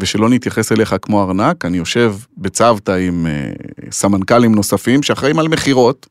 ושלא 0.02 0.30
נתייחס 0.30 0.72
אליך 0.72 0.96
כמו 1.02 1.24
ארנק, 1.24 1.66
אני 1.66 1.78
יושב 1.78 2.16
בצוותא 2.38 2.92
עם 2.92 3.28
אה, 3.28 3.52
סמנכ"לים 3.92 4.56
נוספים 4.56 5.04
שאחראים 5.04 5.40
על 5.40 5.48
מכירות, 5.48 6.08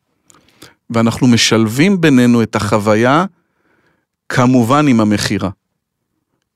ואנחנו 0.90 1.26
משלבים 1.26 2.00
בינינו 2.00 2.42
את 2.42 2.56
החוויה, 2.56 3.24
כמובן 4.28 4.88
עם 4.88 5.00
המכירה. 5.00 5.50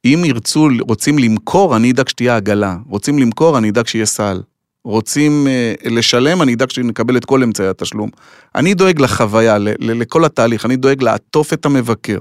אם 0.05 0.23
ירצו, 0.25 0.69
רוצים 0.81 1.19
למכור, 1.19 1.77
אני 1.77 1.91
אדאג 1.91 2.09
שתהיה 2.09 2.37
עגלה. 2.37 2.77
רוצים 2.89 3.19
למכור, 3.19 3.59
אני 3.59 3.71
אדאג 3.71 3.87
שיהיה 3.87 4.07
סל. 4.07 4.41
רוצים 4.85 5.47
אה, 5.47 5.75
לשלם, 5.85 6.43
אני 6.43 6.55
אדאג 6.55 6.71
שנקבל 6.71 7.17
את 7.17 7.25
כל 7.25 7.43
אמצעי 7.43 7.69
התשלום. 7.69 8.11
אני 8.55 8.75
דואג 8.75 9.01
לחוויה, 9.01 9.59
ל- 9.59 9.69
ל- 9.69 10.01
לכל 10.01 10.25
התהליך, 10.25 10.67
אני 10.67 10.77
דואג 10.77 11.03
לעטוף 11.03 11.53
את 11.53 11.67
המבקר, 11.67 12.19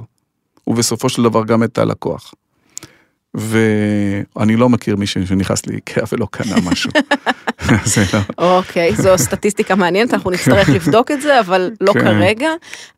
ובסופו 0.68 1.10
של 1.10 1.24
דבר 1.24 1.44
גם 1.46 1.64
את 1.64 1.78
הלקוח. 1.78 2.34
ואני 3.36 4.56
לא 4.56 4.70
מכיר 4.70 4.96
מישהו 4.96 5.28
שנכנס 5.28 5.68
לאיקאה 5.68 6.04
ולא 6.12 6.28
קנה 6.32 6.56
משהו. 6.64 6.92
לא. 8.14 8.20
אוקיי, 8.38 8.96
זו 8.96 9.18
סטטיסטיקה 9.18 9.76
מעניינת, 9.76 10.14
אנחנו 10.14 10.32
נצטרך 10.32 10.70
לבדוק 10.70 11.12
את 11.12 11.22
זה, 11.22 11.40
אבל 11.40 11.72
לא 11.82 11.94
כן. 11.94 12.00
כרגע. 12.00 12.50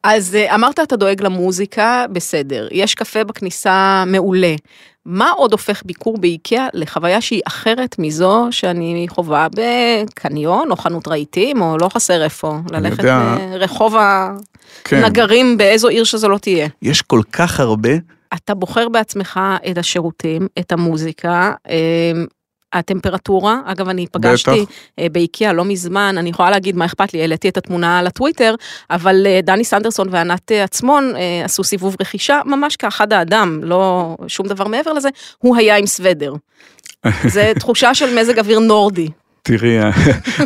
אז 0.03 0.35
אה, 0.35 0.55
אמרת 0.55 0.79
אתה 0.79 0.95
דואג 0.95 1.21
למוזיקה, 1.21 2.05
בסדר. 2.11 2.67
יש 2.71 2.95
קפה 2.95 3.23
בכניסה 3.23 4.03
מעולה. 4.07 4.55
מה 5.05 5.29
עוד 5.29 5.51
הופך 5.51 5.81
ביקור 5.85 6.17
באיקאה 6.17 6.67
לחוויה 6.73 7.21
שהיא 7.21 7.41
אחרת 7.47 7.95
מזו 7.99 8.47
שאני 8.51 9.05
חווה 9.09 9.47
בקניון 9.55 10.71
או 10.71 10.75
חנות 10.75 11.07
רהיטים, 11.07 11.61
או 11.61 11.77
לא 11.77 11.89
חסר 11.89 12.23
איפה, 12.23 12.59
ללכת 12.71 12.99
יודע. 12.99 13.37
ברחוב 13.51 13.95
כן, 14.83 15.03
הנגרים 15.03 15.57
באיזו 15.57 15.87
עיר 15.87 16.03
שזו 16.03 16.29
לא 16.29 16.37
תהיה. 16.37 16.67
יש 16.81 17.01
כל 17.01 17.21
כך 17.31 17.59
הרבה, 17.59 17.89
אתה 18.35 18.53
בוחר 18.53 18.89
בעצמך 18.89 19.39
את 19.71 19.77
השירותים, 19.77 20.47
את 20.59 20.71
המוזיקה, 20.71 21.53
אמ, 21.69 22.25
הטמפרטורה, 22.75 23.59
אגב 23.65 23.89
אני 23.89 24.07
פגשתי 24.11 24.61
בטח. 24.61 24.71
אה, 24.99 25.07
באיקאה 25.11 25.53
לא 25.53 25.65
מזמן, 25.65 26.15
אני 26.17 26.29
יכולה 26.29 26.49
להגיד 26.49 26.75
מה 26.75 26.85
אכפת 26.85 27.13
לי, 27.13 27.21
העליתי 27.21 27.49
את 27.49 27.57
התמונה 27.57 28.01
לטוויטר, 28.01 28.55
אבל 28.89 29.27
אה, 29.27 29.39
דני 29.43 29.63
סנדרסון 29.63 30.07
וענת 30.11 30.51
אה, 30.51 30.63
עצמון 30.63 31.13
עשו 31.43 31.63
סיבוב 31.63 31.95
רכישה 32.01 32.41
ממש 32.45 32.75
כאחד 32.75 33.13
האדם, 33.13 33.59
לא 33.63 34.15
שום 34.27 34.47
דבר 34.47 34.67
מעבר 34.67 34.93
לזה, 34.93 35.09
הוא 35.37 35.57
היה 35.57 35.77
עם 35.77 35.85
סוודר. 35.85 36.33
זה 37.33 37.51
תחושה 37.59 37.95
של 37.95 38.19
מזג 38.19 38.39
אוויר 38.39 38.59
נורדי. 38.59 39.09
תראי, 39.43 39.77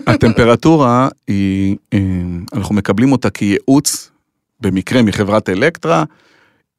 הטמפרטורה 0.08 1.08
היא, 1.28 1.76
אנחנו 2.54 2.76
מקבלים 2.76 3.12
אותה 3.12 3.30
כייעוץ, 3.30 4.12
במקרה 4.60 5.02
מחברת 5.02 5.50
אלקטרה, 5.50 6.04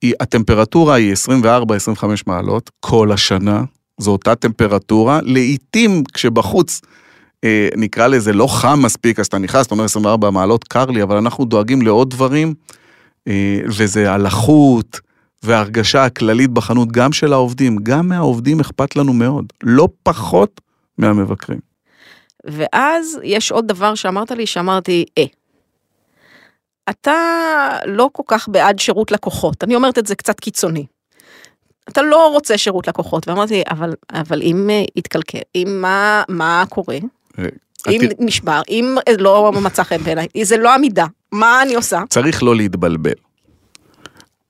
היא, 0.03 0.15
הטמפרטורה 0.21 0.95
היא 0.95 1.15
24-25 1.45 2.05
מעלות 2.27 2.71
כל 2.81 3.13
השנה, 3.13 3.65
זו 3.99 4.11
אותה 4.11 4.35
טמפרטורה, 4.35 5.21
לעתים 5.23 6.05
כשבחוץ 6.15 6.81
אה, 7.45 7.69
נקרא 7.77 8.07
לזה 8.07 8.33
לא 8.33 8.47
חם 8.47 8.81
מספיק, 8.83 9.21
אז 9.21 9.27
אתה 9.27 9.39
נכנס, 9.39 9.67
אתה 9.67 9.75
אומר 9.75 9.85
24 9.85 10.31
מעלות 10.31 10.65
קר 10.65 10.87
לי, 10.87 11.03
אבל 11.03 11.17
אנחנו 11.17 11.45
דואגים 11.45 11.83
לעוד 11.83 12.11
דברים, 12.11 12.55
אה, 13.29 13.61
וזה 13.67 14.13
הלחות 14.13 15.01
וההרגשה 15.43 16.05
הכללית 16.05 16.51
בחנות, 16.51 16.93
גם 16.93 17.13
של 17.13 17.33
העובדים, 17.33 17.77
גם 17.83 18.09
מהעובדים 18.09 18.61
אכפת 18.61 18.97
לנו 18.97 19.13
מאוד, 19.13 19.45
לא 19.63 19.89
פחות 20.03 20.61
מהמבקרים. 20.99 21.59
ואז 22.45 23.19
יש 23.23 23.53
עוד 23.53 23.67
דבר 23.67 23.95
שאמרת 23.95 24.31
לי, 24.31 24.47
שאמרתי, 24.47 25.05
אה, 25.19 25.25
אתה 26.91 27.15
לא 27.87 28.09
כל 28.13 28.23
כך 28.27 28.49
בעד 28.49 28.79
שירות 28.79 29.11
לקוחות, 29.11 29.65
אני 29.65 29.75
אומרת 29.75 29.99
את 29.99 30.07
זה 30.07 30.15
קצת 30.15 30.41
קיצוני. 30.41 30.87
אתה 31.89 32.03
לא 32.03 32.33
רוצה 32.33 32.59
שירות 32.59 32.89
לקוחות, 32.89 33.29
ואמרתי, 33.29 33.63
אבל, 33.71 33.95
אבל 34.13 34.43
אם 34.43 34.71
אה, 34.71 34.85
יתקלקל, 34.97 35.39
אם 35.55 35.79
מה, 35.81 36.23
מה 36.29 36.65
קורה? 36.69 36.99
אה, 37.39 37.45
אם 37.89 38.01
נשבר, 38.19 38.61
אם 38.69 38.97
לא 39.19 39.53
מצא 39.53 39.83
חן 39.83 39.99
בעיניי, 39.99 40.27
זה 40.43 40.57
לא 40.57 40.75
עמידה, 40.75 41.07
מה 41.33 41.63
אני 41.63 41.75
עושה? 41.75 42.03
צריך 42.09 42.43
לא 42.43 42.57
להתבלבל. 42.57 43.13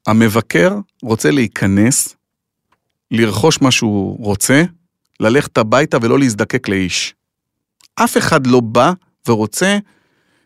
המבקר 0.07 0.79
רוצה 1.03 1.31
להיכנס, 1.31 2.17
לרכוש 3.11 3.61
מה 3.61 3.71
שהוא 3.71 4.25
רוצה, 4.25 4.63
ללכת 5.21 5.59
הביתה 5.59 5.99
ולא 6.03 6.19
להזדקק 6.19 6.69
לאיש. 6.69 7.15
אף 7.95 8.17
אחד 8.17 8.47
לא 8.47 8.61
בא 8.61 8.93
ורוצה 9.29 9.79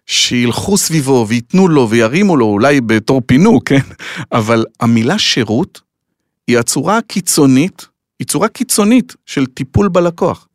שילכו 0.06 0.76
סביבו 0.78 1.26
וייתנו 1.28 1.68
לו 1.68 1.90
וירימו 1.90 2.37
לו, 2.37 2.46
אולי 2.46 2.80
בתור 2.80 3.23
פינוק, 3.26 3.68
כן? 3.68 3.78
אבל 4.32 4.64
המילה 4.80 5.18
שירות 5.18 5.80
היא 6.49 6.58
הצורה 6.58 6.99
הקיצונית, 6.99 7.87
היא 8.18 8.26
צורה 8.26 8.49
קיצונית 8.49 9.14
של 9.26 9.46
טיפול 9.46 9.88
בלקוח. 9.88 10.49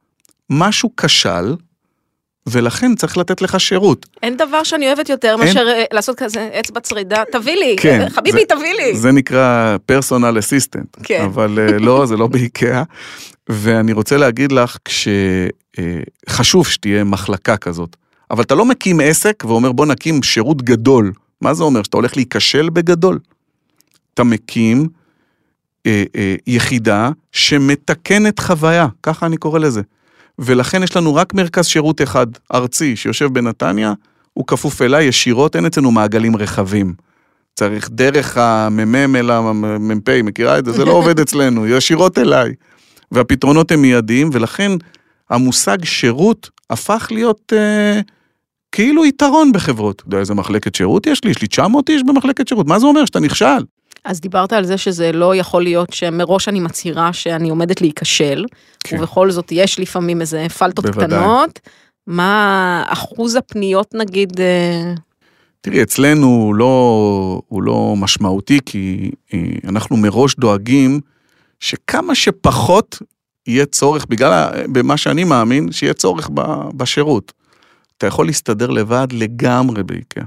משהו 0.50 0.92
כשל, 0.98 1.56
ולכן 2.48 2.96
צריך 2.96 3.18
לתת 3.18 3.42
לך 3.42 3.60
שירות. 3.60 4.06
אין 4.24 4.38
דבר 4.38 4.64
שאני 4.64 4.88
אוהבת 4.88 5.10
יותר 5.10 5.30
אין. 5.32 5.40
מאשר 5.40 5.68
אה, 5.68 5.84
לעשות 5.92 6.16
כזה 6.20 6.50
אצבע 6.60 6.80
צרידה, 6.80 7.24
תביא 7.32 7.56
לי, 7.56 7.76
כן, 7.80 8.08
חביבי 8.10 8.40
זה- 8.40 8.56
תביא 8.56 8.74
לי. 8.74 8.96
זה 8.96 9.12
נקרא 9.12 9.78
פרסונל 9.86 10.40
אסיסטנט, 10.40 10.98
כן. 11.04 11.22
אבל 11.26 11.60
אה, 11.60 11.78
לא, 11.80 12.06
זה 12.06 12.18
לא 12.18 12.28
באיקאה. 12.28 12.84
ואני 13.50 13.92
רוצה 13.94 14.18
להגיד 14.18 14.52
לך, 14.52 14.78
כשחשוב 14.86 16.68
שתהיה 16.68 17.04
מחלקה 17.04 17.58
כזאת, 17.58 17.96
אבל 18.32 18.44
אתה 18.44 18.56
לא 18.56 18.66
מקים 18.66 19.00
עסק 19.04 19.44
ואומר 19.48 19.72
בוא 19.72 19.86
נקים 19.86 20.24
שירות 20.24 20.62
גדול. 20.62 21.12
מה 21.42 21.54
זה 21.54 21.64
אומר? 21.64 21.84
שאתה 21.84 21.98
הולך 21.98 22.16
להיכשל 22.18 22.70
בגדול. 22.70 23.20
אתה 24.14 24.24
מקים 24.24 24.88
אה, 25.86 26.04
אה, 26.16 26.36
יחידה 26.48 27.10
שמתקנת 27.32 28.40
חוויה, 28.40 28.88
ככה 29.04 29.26
אני 29.26 29.38
קורא 29.38 29.60
לזה. 29.60 29.82
ולכן 30.40 30.84
יש 30.84 30.96
לנו 30.96 31.16
רק 31.16 31.34
מרכז 31.34 31.66
שירות 31.66 32.02
אחד, 32.02 32.28
ארצי, 32.54 32.96
שיושב 32.96 33.34
בנתניה, 33.34 33.94
הוא 34.34 34.48
כפוף 34.48 34.82
אליי 34.82 35.06
ישירות, 35.06 35.56
אין 35.56 35.66
אצלנו 35.66 35.92
מעגלים 35.92 36.36
רחבים. 36.36 36.94
צריך 37.56 37.90
דרך 37.92 38.38
המ"מ 38.38 39.16
אל 39.16 39.32
המ"פ, 39.32 40.10
מכירה 40.24 40.60
את 40.60 40.66
זה? 40.66 40.72
זה 40.72 40.86
לא 40.86 40.92
עובד 40.92 41.20
אצלנו, 41.26 41.68
ישירות 41.68 42.18
אליי. 42.18 42.54
והפתרונות 43.12 43.72
הם 43.72 43.82
מיידיים, 43.82 44.30
ולכן 44.34 44.72
המושג 45.30 45.78
שירות 45.84 46.50
הפך 46.70 47.08
להיות 47.12 47.54
אה, 47.56 48.00
כאילו 48.72 49.06
יתרון 49.06 49.52
בחברות. 49.52 49.96
אתה 49.96 50.08
יודע 50.08 50.18
איזה 50.18 50.34
מחלקת 50.34 50.76
שירות 50.76 51.08
יש 51.08 51.24
לי? 51.24 51.32
יש 51.32 51.42
לי 51.42 51.48
900 51.48 51.90
איש 51.90 52.04
במחלקת 52.04 52.48
שירות, 52.48 52.68
מה 52.68 52.80
זה 52.80 52.86
אומר? 52.86 53.06
שאתה 53.06 53.20
נכשל. 53.20 53.64
אז 54.04 54.22
דיברת 54.22 54.54
על 54.54 54.66
זה 54.66 54.78
שזה 54.78 55.12
לא 55.12 55.36
יכול 55.36 55.64
להיות 55.64 55.94
שמראש 55.94 56.48
אני 56.48 56.60
מצהירה 56.60 57.14
שאני 57.14 57.50
עומדת 57.50 57.82
להיכשל, 57.82 58.46
כן. 58.84 58.98
ובכל 59.00 59.32
זאת 59.32 59.52
יש 59.52 59.80
לפעמים 59.80 60.22
איזה 60.22 60.48
פלטות 60.58 60.86
בוודאי. 60.86 61.20
קטנות. 61.20 61.60
מה 62.08 62.84
אחוז 62.88 63.36
הפניות 63.36 63.88
נגיד, 63.94 64.42
אה, 64.42 64.94
תראי, 65.62 65.84
אצלנו 65.84 66.28
הוא 66.28 66.56
לא, 66.56 67.42
הוא 67.48 67.64
לא 67.64 67.94
משמעותי, 67.98 68.60
כי 68.66 69.12
אה, 69.34 69.40
אנחנו 69.68 69.98
מראש 69.98 70.36
דואגים 70.36 71.00
שכמה 71.60 72.16
שפחות 72.16 73.02
יהיה 73.48 73.66
צורך, 73.66 74.06
בגלל 74.10 74.50
במה 74.72 74.98
שאני 74.98 75.24
מאמין, 75.24 75.72
שיהיה 75.72 75.94
צורך 75.94 76.30
בשירות. 76.78 77.34
אתה 78.00 78.08
יכול 78.08 78.26
להסתדר 78.26 78.70
לבד 78.70 79.08
לגמרי 79.12 79.84
באיקאה. 79.84 80.24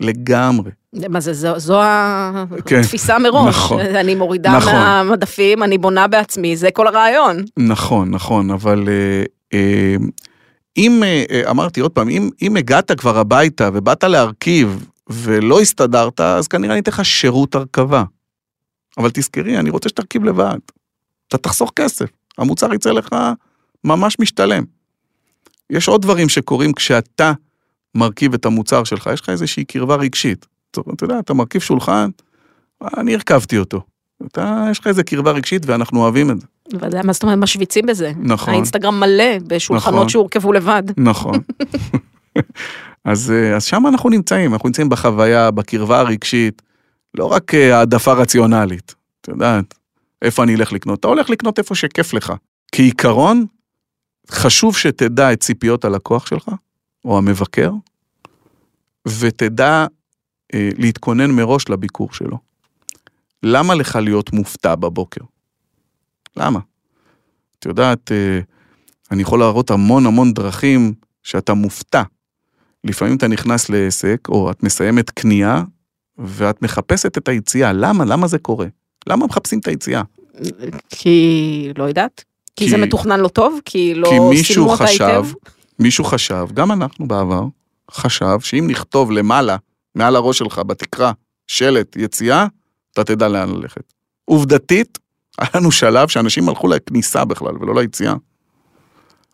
לגמרי. 0.00 0.70
מה 1.08 1.20
זה, 1.20 1.32
זו, 1.32 1.58
זו 1.58 1.80
כן, 2.66 2.80
התפיסה 2.80 3.18
מראש. 3.18 3.48
נכון. 3.48 3.80
אני 3.80 4.14
מורידה 4.14 4.56
נכון. 4.56 4.72
מהמדפים, 4.72 5.62
אני 5.62 5.78
בונה 5.78 6.06
בעצמי, 6.08 6.56
זה 6.56 6.70
כל 6.70 6.86
הרעיון. 6.86 7.44
נכון, 7.56 8.10
נכון, 8.10 8.50
אבל 8.50 8.88
אה, 8.88 9.24
אה, 9.54 9.96
אם, 10.76 11.02
אה, 11.02 11.24
אה, 11.30 11.50
אמרתי 11.50 11.80
עוד 11.80 11.92
פעם, 11.92 12.08
אם, 12.08 12.30
אם 12.42 12.56
הגעת 12.56 12.92
כבר 12.92 13.18
הביתה 13.18 13.70
ובאת 13.72 14.04
להרכיב 14.04 14.86
ולא 15.10 15.60
הסתדרת, 15.60 16.20
אז 16.20 16.48
כנראה 16.48 16.72
אני 16.72 16.80
אתן 16.80 16.90
לך 16.90 17.04
שירות 17.04 17.54
הרכבה. 17.54 18.04
אבל 18.98 19.10
תזכרי, 19.14 19.58
אני 19.58 19.70
רוצה 19.70 19.88
שתרכיב 19.88 20.24
לבד. 20.24 20.58
אתה 21.28 21.38
תחסוך 21.38 21.72
כסף, 21.76 22.10
המוצר 22.38 22.74
יצא 22.74 22.90
לך 22.90 23.08
ממש 23.84 24.16
משתלם. 24.20 24.64
יש 25.72 25.88
עוד 25.88 26.02
דברים 26.02 26.28
שקורים 26.28 26.72
כשאתה 26.72 27.32
מרכיב 27.94 28.34
את 28.34 28.46
המוצר 28.46 28.84
שלך, 28.84 29.10
יש 29.12 29.20
לך 29.20 29.28
איזושהי 29.28 29.64
קרבה 29.64 29.96
רגשית. 29.96 30.46
אתה 30.70 31.04
יודע, 31.04 31.18
אתה 31.18 31.34
מרכיב 31.34 31.60
שולחן, 31.60 32.10
אני 32.96 33.14
הרכבתי 33.14 33.58
אותו. 33.58 33.80
אתה, 34.26 34.66
יש 34.70 34.78
לך 34.78 34.86
איזה 34.86 35.02
קרבה 35.02 35.30
רגשית 35.30 35.66
ואנחנו 35.66 36.00
אוהבים 36.00 36.30
את 36.30 36.40
זה. 36.40 36.46
בוודאי, 36.72 37.00
מה 37.04 37.12
זאת 37.12 37.22
אומרת, 37.22 37.38
משוויצים 37.38 37.86
בזה. 37.86 38.12
נכון. 38.20 38.54
האינסטגרם 38.54 39.00
מלא 39.00 39.38
בשולחנות 39.46 39.94
נכון. 39.94 40.08
שהורכבו 40.08 40.52
לבד. 40.52 40.82
נכון. 40.96 41.34
אז, 43.04 43.30
אה, 43.30 43.56
אז 43.56 43.64
שם 43.64 43.86
אנחנו 43.86 44.10
נמצאים, 44.10 44.52
אנחנו 44.52 44.68
נמצאים 44.68 44.88
בחוויה, 44.88 45.50
בקרבה 45.50 46.00
הרגשית, 46.00 46.62
לא 47.14 47.24
רק 47.24 47.54
אה, 47.54 47.78
העדפה 47.78 48.12
רציונלית, 48.12 48.94
את 49.20 49.28
יודעת, 49.28 49.74
איפה 50.22 50.42
אני 50.42 50.54
אלך 50.54 50.72
לקנות? 50.72 51.00
אתה 51.00 51.08
הולך 51.08 51.30
לקנות 51.30 51.58
איפה 51.58 51.74
שכיף 51.74 52.14
לך. 52.14 52.32
כעיקרון, 52.72 53.46
חשוב 54.30 54.76
שתדע 54.76 55.32
את 55.32 55.40
ציפיות 55.40 55.84
הלקוח 55.84 56.26
שלך, 56.26 56.50
או 57.04 57.18
המבקר, 57.18 57.72
ותדע 59.08 59.86
אה, 60.54 60.70
להתכונן 60.78 61.30
מראש 61.30 61.68
לביקור 61.68 62.12
שלו. 62.12 62.38
למה 63.42 63.74
לך 63.74 63.96
להיות 63.96 64.32
מופתע 64.32 64.74
בבוקר? 64.74 65.20
למה? 66.36 66.60
את 67.58 67.66
יודעת, 67.66 68.12
אה, 68.12 68.40
אני 69.10 69.22
יכול 69.22 69.38
להראות 69.38 69.70
המון 69.70 70.06
המון 70.06 70.32
דרכים 70.32 70.94
שאתה 71.22 71.54
מופתע. 71.54 72.02
לפעמים 72.84 73.16
אתה 73.16 73.28
נכנס 73.28 73.68
לעסק, 73.70 74.28
או 74.28 74.50
את 74.50 74.62
מסיימת 74.62 75.10
קנייה, 75.10 75.62
ואת 76.18 76.62
מחפשת 76.62 77.18
את 77.18 77.28
היציאה. 77.28 77.72
למה? 77.72 78.04
למה 78.04 78.26
זה 78.26 78.38
קורה? 78.38 78.66
למה 79.06 79.26
מחפשים 79.26 79.58
את 79.58 79.68
היציאה? 79.68 80.02
כי, 80.88 81.68
לא 81.78 81.84
יודעת. 81.84 82.24
כי 82.56 82.64
כי- 82.64 82.70
זה 82.70 82.76
מתוכנן 82.76 83.20
לא 83.20 83.28
טוב? 83.28 83.60
כי 83.64 83.94
לא 83.94 84.08
כי 84.08 84.18
מישהו 84.18 84.68
חשב, 84.68 85.04
היטב? 85.04 85.26
מישהו 85.78 86.04
חשב, 86.04 86.46
גם 86.54 86.72
אנחנו 86.72 87.08
בעבר, 87.08 87.42
חשב 87.90 88.40
שאם 88.40 88.66
נכתוב 88.70 89.10
למעלה, 89.10 89.56
מעל 89.94 90.16
הראש 90.16 90.38
שלך, 90.38 90.58
בתקרה, 90.58 91.12
שלט 91.46 91.96
יציאה, 91.96 92.46
אתה 92.92 93.04
תדע 93.04 93.28
לאן 93.28 93.50
ללכת. 93.50 93.92
עובדתית, 94.24 94.98
היה 95.38 95.48
לנו 95.54 95.72
שלב 95.72 96.08
שאנשים 96.08 96.48
הלכו 96.48 96.68
לכניסה 96.68 97.24
בכלל, 97.24 97.52
ולא 97.60 97.74
ליציאה. 97.74 98.14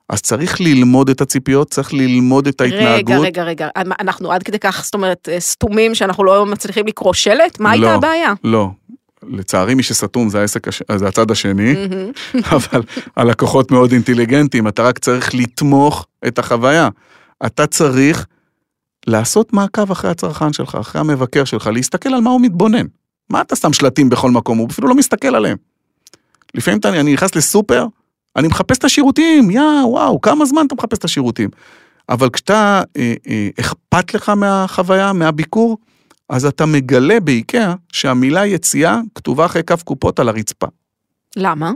אז 0.09 0.23
צריך 0.23 0.61
ללמוד 0.61 1.11
את 1.11 1.21
הציפיות, 1.21 1.71
צריך 1.71 1.95
ללמוד 1.95 2.47
את 2.47 2.61
ההתנהגות. 2.61 3.15
רגע, 3.27 3.43
רגע, 3.45 3.45
רגע. 3.45 3.69
אנחנו 4.01 4.33
עד 4.33 4.43
כדי 4.43 4.59
כך, 4.59 4.85
זאת 4.85 4.95
אומרת, 4.95 5.29
אה, 5.33 5.41
סתומים 5.41 5.95
שאנחנו 5.95 6.25
לא 6.25 6.47
מצליחים 6.47 6.87
לקרוא 6.87 7.13
שלט? 7.13 7.61
מה 7.61 7.71
הייתה 7.71 7.87
לא. 7.87 7.95
הבעיה? 7.95 8.33
לא. 8.45 8.69
לצערי 9.23 9.75
מי 9.75 9.83
שסתום 9.83 10.29
זה 10.29 10.41
העסק, 10.41 10.69
הש... 10.69 10.83
זה 10.97 11.09
הצד 11.09 11.31
השני. 11.31 11.75
אבל 12.57 12.83
הלקוחות 13.17 13.71
מאוד 13.71 13.93
אינטליגנטים, 13.93 14.69
אתה 14.69 14.83
רק 14.83 14.99
צריך 14.99 15.35
לתמוך 15.35 16.07
את 16.27 16.39
החוויה. 16.39 16.89
אתה 17.47 17.67
צריך 17.67 18.27
לעשות 19.07 19.53
מעקב 19.53 19.91
אחרי 19.91 20.11
הצרכן 20.11 20.53
שלך, 20.53 20.75
אחרי 20.75 21.01
המבקר 21.01 21.45
שלך, 21.45 21.67
להסתכל 21.67 22.15
על 22.15 22.21
מה 22.21 22.31
הוא 22.31 22.41
מתבונן. 22.41 22.87
מה 23.31 23.41
אתה 23.41 23.57
שם 23.57 23.73
שלטים 23.73 24.09
בכל 24.09 24.31
מקום, 24.31 24.59
הוא 24.59 24.69
אפילו 24.71 24.89
לא 24.89 24.95
מסתכל 24.95 25.35
עליהם. 25.35 25.57
לפעמים 26.55 26.81
אתה, 26.81 26.89
אני 27.01 27.13
נכנס 27.13 27.35
לסופר, 27.35 27.87
אני 28.37 28.49
מחפש 28.49 28.79
את 28.79 28.85
השירותים, 28.85 29.51
יא, 29.51 29.61
וואו, 29.85 30.21
כמה 30.21 30.45
זמן 30.45 30.67
אתה 30.67 30.75
מחפש 30.75 30.99
את 30.99 31.05
השירותים. 31.05 31.51
אבל 32.09 32.31
כשאתה, 32.31 32.83
אה, 32.97 33.15
אה, 33.29 33.49
אכפת 33.61 34.15
לך 34.15 34.29
מהחוויה, 34.29 35.13
מהביקור, 35.13 35.79
אז 36.29 36.47
אתה 36.47 36.67
מגלה 36.67 37.21
באיקאה 37.21 37.75
שהמילה 37.93 38.47
יציאה 38.47 39.01
כתובה 39.15 39.47
אחרי 39.47 39.63
כף 39.63 39.83
קופות 39.83 40.19
על 40.19 40.29
הרצפה. 40.29 40.67
למה? 41.37 41.73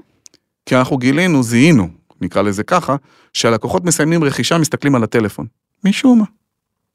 כי 0.67 0.77
אנחנו 0.77 0.99
גילינו, 0.99 1.43
זיהינו, 1.43 1.89
נקרא 2.21 2.43
לזה 2.43 2.63
ככה, 2.63 2.97
שהלקוחות 3.33 3.85
מסיימים 3.85 4.25
רכישה, 4.25 4.59
מסתכלים 4.59 4.95
על 4.95 5.03
הטלפון. 5.03 5.47
משום 5.85 6.19
מה. 6.19 6.25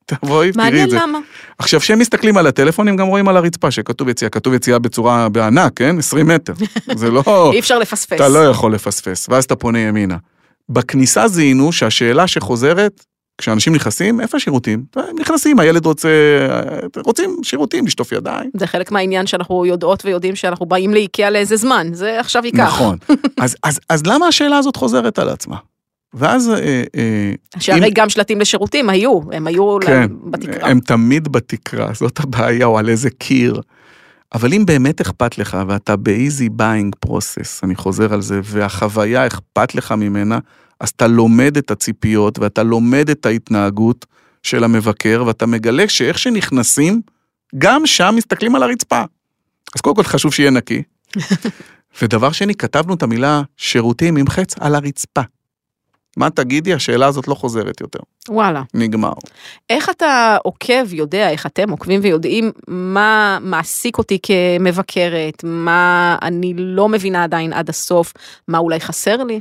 תבואי, 0.05 0.37
תראי 0.37 0.49
את 0.51 0.55
מעניין 0.55 0.89
זה. 0.89 0.97
למה. 1.01 1.19
עכשיו, 1.57 1.79
כשהם 1.79 1.99
מסתכלים 1.99 2.37
על 2.37 2.47
הטלפון, 2.47 2.87
הם 2.87 2.95
גם 2.95 3.07
רואים 3.07 3.27
על 3.27 3.37
הרצפה 3.37 3.71
שכתוב 3.71 4.09
יציאה, 4.09 4.29
כתוב 4.29 4.53
יציאה 4.53 4.79
בצורה 4.79 5.29
בענק, 5.29 5.73
כן? 5.75 5.99
20 5.99 6.27
מטר. 6.27 6.53
זה 6.95 7.11
לא... 7.11 7.51
אי 7.53 7.59
אפשר 7.59 7.79
לפספס. 7.79 8.13
אתה 8.13 8.29
לא 8.29 8.39
יכול 8.39 8.73
לפספס, 8.73 9.29
ואז 9.29 9.43
אתה 9.43 9.55
פונה 9.55 9.79
ימינה. 9.79 10.17
בכניסה 10.69 11.27
זיהינו 11.27 11.71
שהשאלה 11.71 12.27
שחוזרת, 12.27 13.05
כשאנשים 13.37 13.75
נכנסים, 13.75 14.21
איפה 14.21 14.37
השירותים? 14.37 14.83
הם 14.95 15.19
נכנסים, 15.19 15.59
הילד 15.59 15.85
רוצה, 15.85 16.09
רוצים 17.05 17.37
שירותים, 17.43 17.85
לשטוף 17.85 18.11
ידיים. 18.11 18.49
זה 18.57 18.67
חלק 18.67 18.91
מהעניין 18.91 19.27
שאנחנו 19.27 19.65
יודעות 19.65 20.05
ויודעים 20.05 20.35
שאנחנו 20.35 20.65
באים 20.65 20.93
לאיקאה 20.93 21.29
לאיזה 21.29 21.55
זמן, 21.55 21.87
זה 21.93 22.19
עכשיו 22.19 22.45
ייקח. 22.45 22.67
נכון. 22.67 22.97
אז, 23.41 23.55
אז, 23.63 23.79
אז 23.89 24.05
למה 24.05 24.27
השאלה 24.27 24.57
הזאת 24.57 24.75
חוזרת 24.75 25.19
על 25.19 25.29
עצמה? 25.29 25.57
ואז... 26.13 26.49
אה, 26.49 26.83
אה, 26.95 27.31
שהרי 27.59 27.87
אם- 27.87 27.93
גם 27.93 28.09
שלטים 28.09 28.41
לשירותים 28.41 28.89
היו, 28.89 29.19
הם 29.31 29.47
היו 29.47 29.77
כן, 29.81 29.91
להם 29.91 30.17
בתקרה. 30.23 30.69
הם 30.69 30.79
תמיד 30.79 31.27
בתקרה, 31.27 31.89
זאת 31.93 32.19
הבעיה, 32.19 32.65
או 32.65 32.77
על 32.77 32.89
איזה 32.89 33.09
קיר. 33.09 33.61
אבל 34.33 34.53
אם 34.53 34.65
באמת 34.65 35.01
אכפת 35.01 35.37
לך, 35.37 35.57
ואתה 35.67 35.95
ב 35.95 36.06
easy 36.06 36.49
buying 36.49 36.95
process, 36.99 37.63
אני 37.63 37.75
חוזר 37.75 38.13
על 38.13 38.21
זה, 38.21 38.39
והחוויה 38.43 39.27
אכפת 39.27 39.75
לך 39.75 39.91
ממנה, 39.91 40.39
אז 40.79 40.89
אתה 40.89 41.07
לומד 41.07 41.57
את 41.57 41.71
הציפיות, 41.71 42.39
ואתה 42.39 42.63
לומד 42.63 43.09
את 43.09 43.25
ההתנהגות 43.25 44.05
של 44.43 44.63
המבקר, 44.63 45.23
ואתה 45.27 45.45
מגלה 45.45 45.89
שאיך 45.89 46.19
שנכנסים, 46.19 47.01
גם 47.57 47.85
שם 47.85 48.13
מסתכלים 48.17 48.55
על 48.55 48.63
הרצפה. 48.63 49.03
אז 49.75 49.81
קודם 49.81 49.95
כל 49.95 50.03
חשוב 50.03 50.33
שיהיה 50.33 50.51
נקי. 50.51 50.83
ודבר 52.01 52.31
שני, 52.31 52.55
כתבנו 52.55 52.93
את 52.93 53.03
המילה 53.03 53.41
שירותים 53.57 54.17
עם 54.17 54.27
חץ 54.29 54.55
על 54.59 54.75
הרצפה. 54.75 55.21
מה 56.17 56.29
תגידי, 56.29 56.73
השאלה 56.73 57.05
הזאת 57.05 57.27
לא 57.27 57.33
חוזרת 57.33 57.81
יותר. 57.81 57.99
וואלה. 58.29 58.63
נגמר. 58.73 59.13
איך 59.69 59.89
אתה 59.89 60.37
עוקב, 60.43 60.93
יודע, 60.93 61.29
איך 61.29 61.45
אתם 61.45 61.69
עוקבים 61.69 61.99
ויודעים 62.03 62.51
מה 62.67 63.37
מעסיק 63.41 63.97
אותי 63.97 64.19
כמבקרת, 64.23 65.43
מה 65.43 66.17
אני 66.21 66.53
לא 66.57 66.89
מבינה 66.89 67.23
עדיין 67.23 67.53
עד 67.53 67.69
הסוף, 67.69 68.13
מה 68.47 68.57
אולי 68.57 68.79
חסר 68.79 69.23
לי? 69.23 69.39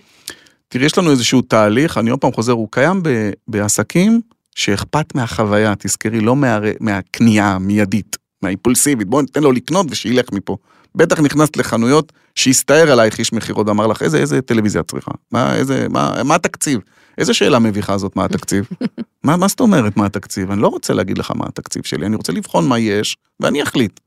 תראי, 0.68 0.86
יש 0.86 0.98
לנו 0.98 1.10
איזשהו 1.10 1.42
תהליך, 1.42 1.98
אני 1.98 2.10
עוד 2.10 2.20
פעם 2.20 2.32
חוזר, 2.32 2.52
הוא 2.52 2.68
קיים 2.70 3.02
ב, 3.02 3.30
בעסקים 3.48 4.20
שאכפת 4.54 5.14
מהחוויה, 5.14 5.74
תזכרי, 5.78 6.20
לא 6.20 6.36
מה, 6.36 6.58
מהקנייה 6.80 7.52
המיידית, 7.52 8.16
מהאימפולסיבית, 8.42 9.08
בואי 9.08 9.22
ניתן 9.22 9.42
לו 9.42 9.52
לקנות 9.52 9.86
ושילך 9.90 10.32
מפה. 10.32 10.56
בטח 10.94 11.20
נכנסת 11.20 11.56
לחנויות 11.56 12.12
שהסתער 12.34 12.90
עלייך 12.92 13.18
איש 13.18 13.32
מכירות 13.32 13.68
ואמר 13.68 13.86
לך, 13.86 14.02
איזה, 14.02 14.18
איזה 14.18 14.42
טלוויזיה 14.42 14.80
את 14.80 14.90
צריכה? 14.90 15.10
מה, 15.32 15.54
איזה, 15.54 15.86
מה, 15.90 16.22
מה 16.24 16.34
התקציב? 16.34 16.80
איזה 17.18 17.34
שאלה 17.34 17.58
מביכה 17.58 17.98
זאת, 17.98 18.16
מה 18.16 18.24
התקציב? 18.24 18.68
מה, 19.24 19.36
מה 19.36 19.48
זאת 19.48 19.60
אומרת, 19.60 19.96
מה 19.96 20.06
התקציב? 20.06 20.50
אני 20.50 20.62
לא 20.62 20.68
רוצה 20.68 20.94
להגיד 20.94 21.18
לך 21.18 21.30
מה 21.30 21.44
התקציב 21.48 21.82
שלי, 21.84 22.06
אני 22.06 22.16
רוצה 22.16 22.32
לבחון 22.32 22.68
מה 22.68 22.78
יש, 22.78 23.16
ואני 23.40 23.62
אחליט. 23.62 24.00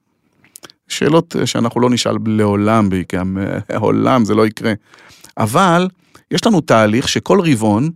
שאלות 0.87 1.35
שאנחנו 1.45 1.81
לא 1.81 1.89
נשאל 1.89 2.17
לעולם 2.25 2.89
באיקאה, 2.89 3.23
לעולם 3.69 4.25
זה 4.25 4.35
לא 4.35 4.47
יקרה. 4.47 4.73
אבל 5.37 5.87
יש 6.31 6.45
לנו 6.45 6.61
תהליך 6.61 7.09
שכל 7.09 7.39
רבעון, 7.51 7.89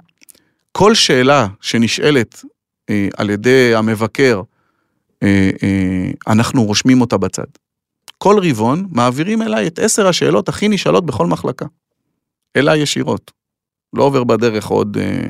כל 0.71 0.95
שאלה 0.95 1.47
שנשאלת 1.61 2.45
אה, 2.89 3.07
על 3.17 3.29
ידי 3.29 3.75
המבקר, 3.75 4.41
אה, 5.23 5.49
אה, 5.63 6.11
אנחנו 6.27 6.63
רושמים 6.63 7.01
אותה 7.01 7.17
בצד. 7.17 7.45
כל 8.17 8.39
רבעון 8.49 8.87
מעבירים 8.91 9.41
אליי 9.41 9.67
את 9.67 9.79
עשר 9.79 10.07
השאלות 10.07 10.49
הכי 10.49 10.67
נשאלות 10.67 11.05
בכל 11.05 11.27
מחלקה. 11.27 11.65
אליי 12.55 12.79
ישירות. 12.79 13.31
לא 13.93 14.03
עובר 14.03 14.23
בדרך 14.23 14.67
עוד... 14.67 14.97
אה, 14.97 15.27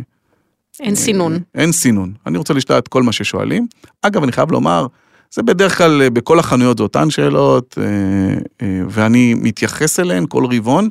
אין 0.80 0.96
סינון. 0.96 1.34
אה, 1.34 1.62
אין 1.62 1.72
סינון. 1.72 2.14
אני 2.26 2.38
רוצה 2.38 2.54
את 2.78 2.88
כל 2.88 3.04
מה 3.04 3.12
ששואלים. 3.12 3.68
אגב, 4.02 4.24
אני 4.24 4.32
חייב 4.32 4.52
לומר, 4.52 4.88
זה 5.32 5.44
בדרך 5.44 5.78
כלל 5.78 6.02
אה, 6.02 6.10
בכל 6.10 6.40
החנויות 6.40 6.78
זה 6.78 6.84
אותן 6.84 7.10
שאלות, 7.10 7.78
אה, 7.82 8.82
ואני 8.90 9.34
מתייחס 9.34 10.00
אליהן 10.00 10.26
כל 10.30 10.46
רבעון, 10.56 10.89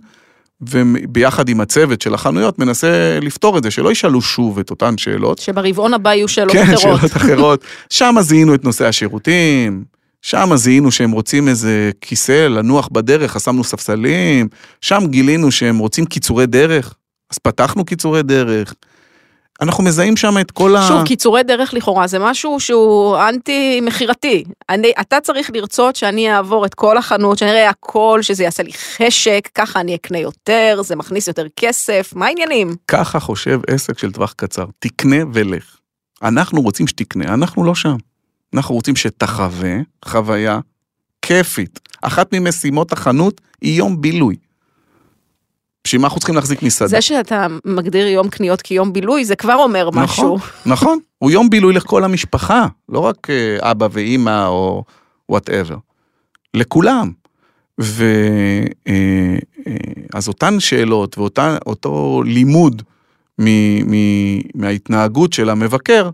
וביחד 0.71 1.49
עם 1.49 1.61
הצוות 1.61 2.03
של 2.03 2.15
החנויות 2.15 2.59
מנסה 2.59 3.19
לפתור 3.23 3.59
את 3.59 3.63
זה, 3.63 3.71
שלא 3.71 3.93
ישאלו 3.93 4.21
שוב 4.23 4.59
את 4.59 4.71
אותן 4.71 4.99
שאלות. 4.99 5.39
שברבעון 5.39 5.95
הבא 5.95 6.15
יהיו 6.15 6.29
שאלות 6.29 6.53
כן, 6.53 6.63
אחרות. 6.63 6.81
שאלות 6.81 7.17
אחרות. 7.17 7.65
שם 7.91 8.15
זיהינו 8.21 8.55
את 8.55 8.65
נושא 8.65 8.87
השירותים, 8.87 9.85
שם 10.23 10.51
זיהינו 10.55 10.91
שהם 10.91 11.11
רוצים 11.11 11.49
איזה 11.49 11.91
כיסא 12.01 12.47
לנוח 12.49 12.89
בדרך, 12.93 13.37
אז 13.37 13.43
שמנו 13.43 13.65
ספסלים, 13.65 14.49
שם 14.81 15.03
גילינו 15.07 15.51
שהם 15.51 15.79
רוצים 15.79 16.05
קיצורי 16.05 16.47
דרך, 16.47 16.95
אז 17.31 17.39
פתחנו 17.39 17.85
קיצורי 17.85 18.23
דרך. 18.23 18.75
אנחנו 19.63 19.85
מזהים 19.85 20.17
שם 20.17 20.39
את 20.41 20.51
כל 20.51 20.77
ה... 20.77 20.83
שוב, 20.89 21.05
קיצורי 21.07 21.43
דרך 21.43 21.75
לכאורה 21.75 22.07
זה 22.07 22.19
משהו 22.19 22.61
שהוא 22.61 23.17
אנטי 23.29 23.81
מכירתי. 23.81 24.45
אני- 24.69 24.93
אתה 25.01 25.21
צריך 25.23 25.51
לרצות 25.55 25.97
שאני 25.97 26.35
אעבור 26.35 26.67
את 26.67 26.75
כל 26.75 26.99
החנות, 26.99 27.39
שאני 27.39 27.51
אראה 27.51 27.69
הכל, 27.71 28.19
שזה 28.23 28.45
יעשה 28.45 28.63
לי 28.63 28.73
חשק, 28.73 29.49
ככה 29.55 29.81
אני 29.81 29.95
אקנה 29.95 30.19
יותר, 30.19 30.81
זה 30.85 30.97
מכניס 30.97 31.29
יותר 31.29 31.47
כסף, 31.57 32.13
מה 32.17 32.27
העניינים? 32.27 32.75
ככה 32.89 33.21
חושב 33.21 33.61
עסק 33.67 33.99
של 33.99 34.13
טווח 34.13 34.33
קצר, 34.37 34.65
תקנה 34.79 35.17
ולך. 35.33 35.77
אנחנו 36.23 36.61
רוצים 36.61 36.87
שתקנה, 36.87 37.35
אנחנו 37.35 37.65
לא 37.65 37.75
שם. 37.75 37.97
אנחנו 38.55 38.75
רוצים 38.75 38.97
שתחווה 38.97 39.75
חוויה 40.05 40.59
כיפית. 41.23 41.81
אחת 42.03 42.29
ממשימות 42.35 42.93
החנות 42.93 43.41
היא 43.63 43.79
יום 43.79 44.01
בילוי. 44.01 44.37
בשביל 45.85 46.01
מה 46.01 46.07
אנחנו 46.07 46.21
צריכים 46.21 46.35
להחזיק 46.35 46.63
מסעדה? 46.63 46.89
זה 46.89 47.01
שאתה 47.01 47.47
מגדיר 47.65 48.07
יום 48.07 48.29
קניות 48.29 48.63
כיום 48.63 48.93
בילוי, 48.93 49.25
זה 49.25 49.37
כבר 49.37 49.55
אומר 49.55 49.91
משהו. 49.93 50.37
נכון, 50.37 50.49
נכון. 50.67 50.99
הוא 51.19 51.31
יום 51.31 51.51
בילוי 51.51 51.75
לכל 51.75 52.05
המשפחה, 52.05 52.67
לא 52.89 52.99
רק 52.99 53.31
אה, 53.31 53.71
אבא 53.71 53.89
ואימא 53.93 54.47
או 54.47 54.85
וואטאבר. 55.29 55.77
לכולם. 56.55 57.11
ו... 57.81 58.05
אה, 58.89 58.93
אה, 59.67 60.21
אותן 60.29 60.61
שאלות 60.61 61.19
ואותו 61.19 62.23
לימוד 62.27 62.83
מ- 63.39 63.93
מ- 63.93 64.41
מההתנהגות 64.55 65.33
של 65.33 65.51
המבקר, 65.51 66.11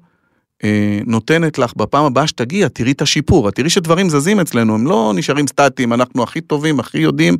נותנת 1.07 1.59
לך 1.59 1.73
בפעם 1.77 2.05
הבאה 2.05 2.27
שתגיע, 2.27 2.69
תראי 2.69 2.93
את 2.93 3.03
השיפור, 3.03 3.49
את 3.49 3.55
תראי 3.55 3.71
שדברים 3.71 4.09
זזים 4.09 4.41
אצלנו, 4.41 4.75
הם 4.75 4.87
לא 4.87 5.13
נשארים 5.17 5.47
סטטיים, 5.47 5.93
אנחנו 5.93 6.23
הכי 6.23 6.41
טובים, 6.41 6.81
הכי 6.81 6.99
יודעים, 6.99 7.37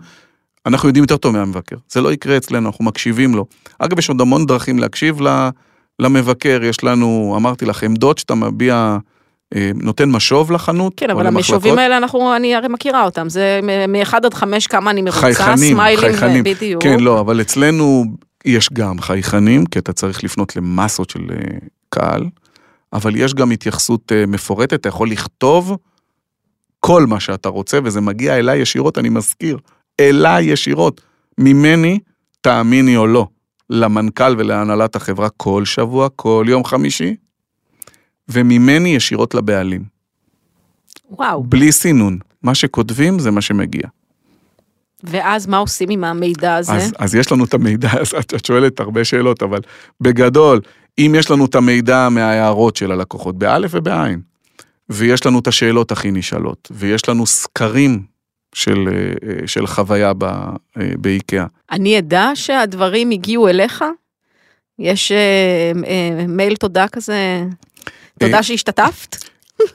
אנחנו 0.67 0.89
יודעים 0.89 1.03
יותר 1.03 1.17
טוב 1.17 1.37
מהמבקר. 1.37 1.77
זה 1.89 2.01
לא 2.01 2.13
יקרה 2.13 2.37
אצלנו, 2.37 2.69
אנחנו 2.69 2.85
מקשיבים 2.85 3.35
לו. 3.35 3.47
אגב, 3.79 3.99
יש 3.99 4.09
עוד 4.09 4.21
המון 4.21 4.47
דרכים 4.47 4.79
להקשיב 4.79 5.19
למבקר, 5.99 6.61
יש 6.63 6.85
לנו, 6.85 7.35
אמרתי 7.37 7.67
לך, 7.67 7.83
עמדות 7.83 8.19
שאתה 8.19 8.35
מביע, 8.35 8.99
אה, 9.55 9.71
נותן 9.75 10.11
משוב 10.11 10.53
לחנות, 10.53 10.93
כן, 10.97 11.11
אבל. 11.11 11.27
המשובים 11.27 11.79
האלה, 11.79 11.97
אנחנו, 11.97 12.37
אני 12.37 12.55
הרי 12.55 12.69
מכירה 12.69 13.05
אותם, 13.05 13.29
זה 13.29 13.61
מ-1 13.89 14.17
עד 14.17 14.35
5 14.35 14.67
כמה 14.67 14.91
אני 14.91 15.03
מרוצה, 15.03 15.21
חייכנים, 15.21 15.75
סמיילים, 15.75 16.01
חייכנים. 16.01 16.45
בדיוק. 16.45 16.83
כן, 16.83 17.01
לא, 17.01 17.21
אבל 17.21 17.41
אצלנו 17.41 18.05
יש 18.45 18.69
גם 18.73 19.01
חייכנים, 19.01 19.67
כי 19.67 19.79
אתה 19.79 19.93
צריך 19.93 20.25
לפנות 20.25 20.57
למסות 20.57 21.11
של 21.11 21.21
אה, 21.31 21.59
קהל, 21.89 22.25
אבל 22.93 23.17
יש 23.17 23.35
גם 23.35 23.51
התייחסות 23.51 24.13
אה, 24.13 24.27
מפורטת, 24.27 24.75
אתה 24.75 24.89
יכול 24.89 25.11
לכתוב 25.11 25.77
כל 26.81 27.07
מה 27.07 27.21
שאתה 27.21 27.49
רוצה, 27.49 27.79
וזה 27.85 28.01
מגיע 28.01 28.39
אליי 28.39 28.59
ישירות, 28.59 28.99
אני 28.99 29.09
מזכיר, 29.09 29.59
אליי 30.01 30.45
ישירות, 30.45 31.01
ממני, 31.39 31.99
תאמיני 32.41 32.97
או 32.97 33.07
לא, 33.07 33.27
למנכ"ל 33.71 34.35
ולהנהלת 34.39 34.97
החברה 34.97 35.29
כל 35.29 35.65
שבוע, 35.65 36.09
כל 36.17 36.45
יום 36.49 36.65
חמישי, 36.65 37.17
וממני 38.29 38.89
ישירות 38.89 39.35
לבעלים, 39.35 39.85
וואו, 41.11 41.43
בלי 41.43 41.73
סינון. 41.73 42.19
מה 42.43 42.55
שכותבים 42.55 43.19
זה 43.19 43.31
מה 43.31 43.41
שמגיע. 43.41 43.83
ואז 45.03 45.47
מה 45.47 45.57
עושים 45.57 45.91
עם 45.91 46.05
המידע 46.05 46.57
הזה? 46.57 46.73
אז, 46.73 46.93
אז 46.99 47.15
יש 47.15 47.33
לנו 47.33 47.45
את 47.45 47.55
המידע, 47.55 47.91
אז 48.01 48.15
את, 48.15 48.35
את 48.35 48.45
שואלת 48.45 48.81
הרבה 48.81 49.05
שאלות, 49.05 49.43
אבל 49.43 49.61
בגדול, 50.01 50.61
אם 50.99 51.15
יש 51.19 51.31
לנו 51.31 51.45
את 51.45 51.55
המידע 51.55 52.09
מההערות 52.09 52.77
של 52.77 52.93
הלקוחות, 52.93 53.39
באלף 53.39 53.71
ובעין, 53.75 54.21
ויש 54.91 55.27
לנו 55.27 55.39
את 55.39 55.47
השאלות 55.47 55.93
הכי 55.93 56.11
נשאלות, 56.11 56.69
ויש 56.75 57.09
לנו 57.09 57.27
סקרים 57.27 58.03
של, 58.55 58.89
אה, 58.93 58.95
אה, 59.29 59.47
של 59.47 59.67
חוויה 59.67 60.13
ב, 60.15 60.25
אה, 60.25 60.51
באיקאה. 60.99 61.47
אני 61.71 61.99
אדע 61.99 62.31
שהדברים 62.35 63.11
הגיעו 63.11 63.49
אליך? 63.49 63.85
יש 64.79 65.13
אה, 65.13 65.73
אה, 65.87 66.27
מייל 66.29 66.57
תודה 66.57 66.89
כזה? 66.89 67.45
תודה 68.21 68.43
שהשתתפת? 68.43 69.17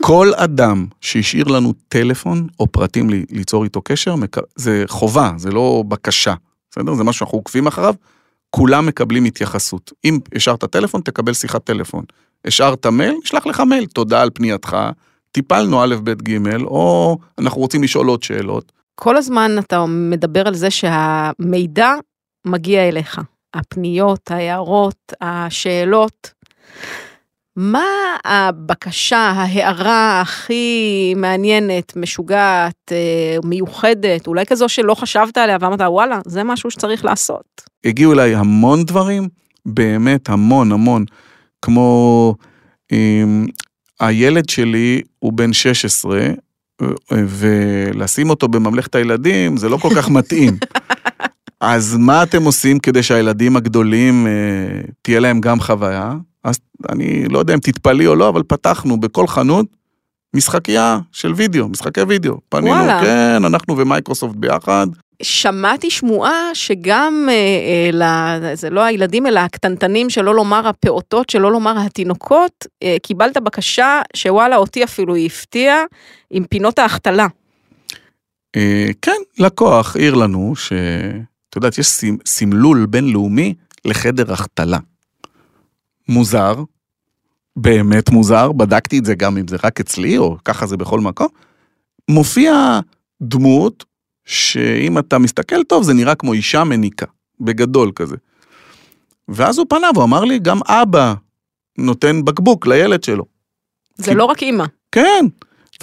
כל 0.01 0.31
אדם 0.35 0.85
שהשאיר 1.01 1.47
לנו 1.47 1.73
טלפון 1.87 2.47
או 2.59 2.67
פרטים 2.67 3.09
לי- 3.09 3.25
ליצור 3.31 3.63
איתו 3.63 3.81
קשר, 3.81 4.15
זה 4.55 4.83
חובה, 4.87 5.31
זה 5.37 5.51
לא 5.51 5.83
בקשה, 5.87 6.33
בסדר? 6.71 6.93
זה 6.93 7.03
משהו 7.03 7.19
שאנחנו 7.19 7.37
עוקבים 7.37 7.67
אחריו, 7.67 7.95
כולם 8.49 8.85
מקבלים 8.85 9.25
התייחסות. 9.25 9.91
אם 10.05 10.19
השארת 10.35 10.65
טלפון, 10.65 11.01
תקבל 11.01 11.33
שיחת 11.33 11.63
טלפון. 11.63 12.03
השארת 12.45 12.85
מייל, 12.85 13.15
נשלח 13.23 13.45
לך 13.45 13.59
מייל, 13.59 13.85
תודה 13.85 14.21
על 14.21 14.29
פנייתך, 14.33 14.77
טיפלנו 15.33 15.83
א', 15.83 15.95
ב', 16.03 16.21
ג', 16.21 16.63
או 16.63 17.17
אנחנו 17.39 17.61
רוצים 17.61 17.83
לשאול 17.83 18.07
עוד 18.07 18.23
שאלות. 18.23 18.71
כל 18.95 19.17
הזמן 19.17 19.51
אתה 19.59 19.85
מדבר 19.85 20.47
על 20.47 20.55
זה 20.55 20.69
שהמידע 20.69 21.93
מגיע 22.45 22.87
אליך. 22.87 23.21
הפניות, 23.53 24.31
ההערות, 24.31 25.13
השאלות. 25.21 26.33
מה 27.55 27.85
הבקשה, 28.25 29.17
ההערה 29.17 30.21
הכי 30.21 31.13
מעניינת, 31.17 31.95
משוגעת, 31.95 32.91
אה, 32.91 33.37
מיוחדת, 33.43 34.27
אולי 34.27 34.45
כזו 34.45 34.69
שלא 34.69 34.93
חשבת 34.93 35.37
עליה 35.37 35.57
ואמרת, 35.61 35.81
וואלה, 35.81 36.19
זה 36.25 36.43
משהו 36.43 36.71
שצריך 36.71 37.05
לעשות. 37.05 37.61
הגיעו 37.85 38.13
אליי 38.13 38.35
המון 38.35 38.83
דברים, 38.83 39.27
באמת 39.65 40.29
המון 40.29 40.71
המון, 40.71 41.05
כמו 41.61 42.35
אמ, 42.91 43.45
הילד 44.07 44.49
שלי 44.49 45.01
הוא 45.19 45.33
בן 45.33 45.53
16, 45.53 46.19
אה, 46.81 46.87
ולשים 47.09 48.29
אותו 48.29 48.47
בממלכת 48.47 48.95
הילדים 48.95 49.57
זה 49.57 49.69
לא 49.69 49.77
כל 49.77 49.89
כך 49.95 50.09
מתאים. 50.09 50.57
אז 51.61 51.97
מה 51.97 52.23
אתם 52.23 52.43
עושים 52.43 52.79
כדי 52.79 53.03
שהילדים 53.03 53.55
הגדולים 53.55 54.27
אה, 54.27 54.31
תהיה 55.01 55.19
להם 55.19 55.41
גם 55.41 55.59
חוויה? 55.59 56.13
אז 56.43 56.59
אני 56.89 57.25
לא 57.29 57.39
יודע 57.39 57.53
אם 57.53 57.59
תתפלאי 57.59 58.07
או 58.07 58.15
לא, 58.15 58.29
אבל 58.29 58.43
פתחנו 58.47 58.99
בכל 58.99 59.27
חנות 59.27 59.65
משחקייה 60.35 60.99
של 61.11 61.33
וידאו, 61.33 61.69
משחקי 61.69 62.01
וידאו. 62.01 62.37
פנינו, 62.49 62.67
וואלה. 62.67 63.01
כן, 63.01 63.45
אנחנו 63.45 63.77
ומייקרוסופט 63.77 64.35
ביחד. 64.35 64.87
שמעתי 65.21 65.89
שמועה 65.89 66.49
שגם, 66.53 67.29
אה, 67.29 68.01
אה, 68.01 68.55
זה 68.55 68.69
לא 68.69 68.83
הילדים 68.83 69.27
אלא 69.27 69.39
הקטנטנים, 69.39 70.09
שלא 70.09 70.35
לומר 70.35 70.67
הפעוטות, 70.67 71.29
שלא 71.29 71.51
לומר 71.51 71.79
התינוקות, 71.79 72.67
אה, 72.83 72.97
קיבלת 73.03 73.37
בקשה 73.37 74.01
שוואלה, 74.15 74.55
אותי 74.55 74.83
אפילו 74.83 75.15
היא 75.15 75.25
הפתיעה, 75.25 75.83
עם 76.29 76.43
פינות 76.43 76.79
ההחתלה. 76.79 77.27
כן, 79.01 79.21
לקוח 79.39 79.95
העיר 79.95 80.13
לנו 80.13 80.55
ש... 80.55 80.73
את 81.49 81.55
יודעת, 81.55 81.77
יש 81.77 81.87
סמלול 82.25 82.85
בינלאומי 82.85 83.53
לחדר 83.85 84.33
החתלה. 84.33 84.77
מוזר, 86.09 86.55
באמת 87.55 88.09
מוזר, 88.09 88.51
בדקתי 88.51 88.99
את 88.99 89.05
זה 89.05 89.15
גם 89.15 89.37
אם 89.37 89.47
זה 89.47 89.57
רק 89.63 89.79
אצלי, 89.79 90.17
או 90.17 90.37
ככה 90.45 90.65
זה 90.65 90.77
בכל 90.77 90.99
מקום. 90.99 91.27
מופיע 92.09 92.79
דמות 93.21 93.85
שאם 94.25 94.97
אתה 94.97 95.17
מסתכל 95.17 95.63
טוב, 95.63 95.83
זה 95.83 95.93
נראה 95.93 96.15
כמו 96.15 96.33
אישה 96.33 96.63
מניקה, 96.63 97.05
בגדול 97.39 97.91
כזה. 97.95 98.15
ואז 99.27 99.57
הוא 99.57 99.65
פנה 99.69 99.87
והוא 99.95 100.25
לי, 100.25 100.39
גם 100.39 100.59
אבא 100.67 101.13
נותן 101.77 102.25
בקבוק 102.25 102.67
לילד 102.67 103.03
שלו. 103.03 103.25
זה 103.95 104.11
כי- 104.11 104.17
לא 104.17 104.25
רק 104.25 104.43
אימא. 104.43 104.65
כן, 104.91 105.25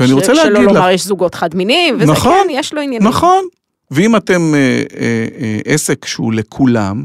ואני 0.00 0.11
ש- 0.11 0.12
רוצה 0.14 0.33
להגיד 0.33 0.53
שלא 0.53 0.62
לך... 0.64 0.72
לומר 0.72 0.90
יש 0.90 1.05
זוגות 1.07 1.35
חד 1.35 1.55
מיניים, 1.55 1.96
וזה 2.00 2.12
נכון, 2.12 2.33
כן, 2.44 2.50
יש 2.50 2.72
לו 2.74 2.81
עניינים. 2.81 3.09
נכון. 3.09 3.44
ואם 3.90 4.16
אתם 4.16 4.55
אה, 4.55 4.83
אה, 5.00 5.26
אה, 5.40 5.59
עסק 5.64 6.05
שהוא 6.07 6.33
לכולם, 6.33 7.05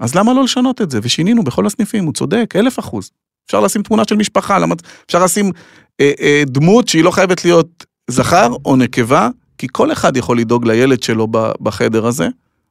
אז 0.00 0.14
למה 0.14 0.32
לא 0.34 0.44
לשנות 0.44 0.82
את 0.82 0.90
זה? 0.90 0.98
ושינינו 1.02 1.42
בכל 1.44 1.66
הסניפים, 1.66 2.04
הוא 2.04 2.12
צודק, 2.12 2.54
אלף 2.56 2.78
אחוז. 2.78 3.10
אפשר 3.46 3.60
לשים 3.60 3.82
תמונה 3.82 4.02
של 4.08 4.16
משפחה, 4.16 4.58
למה... 4.58 4.74
אפשר 5.06 5.24
לשים 5.24 5.52
אה, 6.00 6.12
אה, 6.20 6.42
דמות 6.46 6.88
שהיא 6.88 7.04
לא 7.04 7.10
חייבת 7.10 7.44
להיות 7.44 7.86
זכר 8.10 8.48
או 8.64 8.76
נקבה, 8.76 9.28
כי 9.58 9.66
כל 9.72 9.92
אחד 9.92 10.16
יכול 10.16 10.38
לדאוג 10.38 10.66
לילד 10.66 11.02
שלו 11.02 11.28
בחדר 11.60 12.06
הזה, 12.06 12.28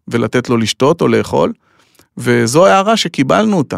ולתת 0.08 0.50
לו 0.50 0.58
לשתות 0.58 1.02
או 1.02 1.08
לאכול, 1.08 1.54
וזו 2.18 2.66
הערה 2.66 2.98
שקיבלנו 2.98 3.58
אותה. 3.58 3.78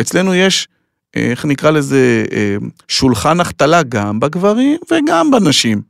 אצלנו 0.00 0.34
יש, 0.34 0.68
אה, 1.16 1.30
איך 1.30 1.44
נקרא 1.44 1.70
לזה, 1.70 2.24
אה, 2.32 2.56
שולחן 2.88 3.40
החתלה 3.40 3.82
גם 3.82 4.20
בגברים 4.20 4.78
וגם 4.90 5.30
בנשים. 5.30 5.82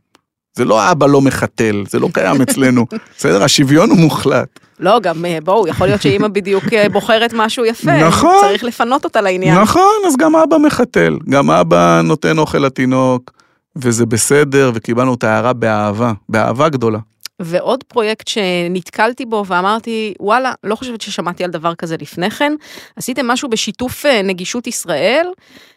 זה 0.56 0.64
לא 0.64 0.90
אבא 0.90 1.06
לא 1.06 1.20
מחתל, 1.20 1.84
זה 1.88 1.98
לא 1.98 2.08
קיים 2.12 2.42
אצלנו. 2.42 2.86
בסדר? 3.16 3.42
השוויון 3.42 3.90
הוא 3.90 3.98
מוחלט. 3.98 4.60
לא, 4.80 5.00
גם 5.00 5.24
אה, 5.24 5.38
בואו, 5.44 5.68
יכול 5.68 5.86
להיות 5.86 6.02
שאימא 6.02 6.28
בדיוק 6.28 6.64
בוחרת 6.92 7.30
משהו 7.36 7.64
יפה. 7.64 8.08
נכון. 8.08 8.36
צריך 8.40 8.64
לפנות 8.64 9.04
אותה 9.04 9.20
לעניין. 9.20 9.58
נכון, 9.58 10.02
אז 10.06 10.16
גם 10.16 10.36
אבא 10.36 10.58
מחתל. 10.58 11.18
גם 11.28 11.50
אבא 11.50 12.00
נותן 12.04 12.38
אוכל 12.38 12.58
לתינוק, 12.58 13.30
וזה 13.76 14.06
בסדר, 14.06 14.70
וקיבלנו 14.74 15.14
את 15.14 15.24
ההערה 15.24 15.52
באהבה, 15.52 16.12
באהבה 16.28 16.68
גדולה. 16.68 16.98
ועוד 17.40 17.84
פרויקט 17.84 18.28
שנתקלתי 18.28 19.26
בו 19.26 19.44
ואמרתי, 19.46 20.14
וואלה, 20.20 20.52
לא 20.64 20.74
חושבת 20.74 21.00
ששמעתי 21.00 21.44
על 21.44 21.50
דבר 21.50 21.74
כזה 21.74 21.96
לפני 22.00 22.30
כן. 22.30 22.52
עשיתם 22.96 23.26
משהו 23.26 23.48
בשיתוף 23.48 24.06
אה, 24.06 24.22
נגישות 24.22 24.66
ישראל, 24.66 25.26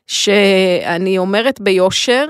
שאני 0.07 1.17
אומרת 1.17 1.61
ביושר, 1.61 2.25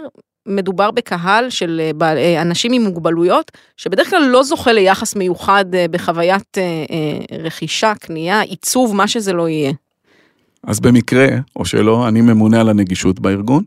מדובר 0.45 0.91
בקהל 0.91 1.49
של 1.49 1.91
אה, 2.01 2.15
אה, 2.15 2.41
אנשים 2.41 2.73
עם 2.73 2.81
מוגבלויות, 2.83 3.51
שבדרך 3.77 4.09
כלל 4.09 4.23
לא 4.23 4.43
זוכה 4.43 4.71
ליחס 4.71 5.15
מיוחד 5.15 5.65
בחוויית 5.91 6.57
רכישה, 7.39 7.93
קנייה, 7.99 8.41
עיצוב, 8.41 8.95
מה 8.95 9.07
שזה 9.07 9.33
לא 9.33 9.49
יהיה. 9.49 9.71
אז 10.67 10.79
במקרה, 10.79 11.27
או 11.55 11.65
שלא, 11.65 12.07
אני 12.07 12.21
ממונה 12.21 12.61
על 12.61 12.69
הנגישות 12.69 13.19
בארגון, 13.19 13.63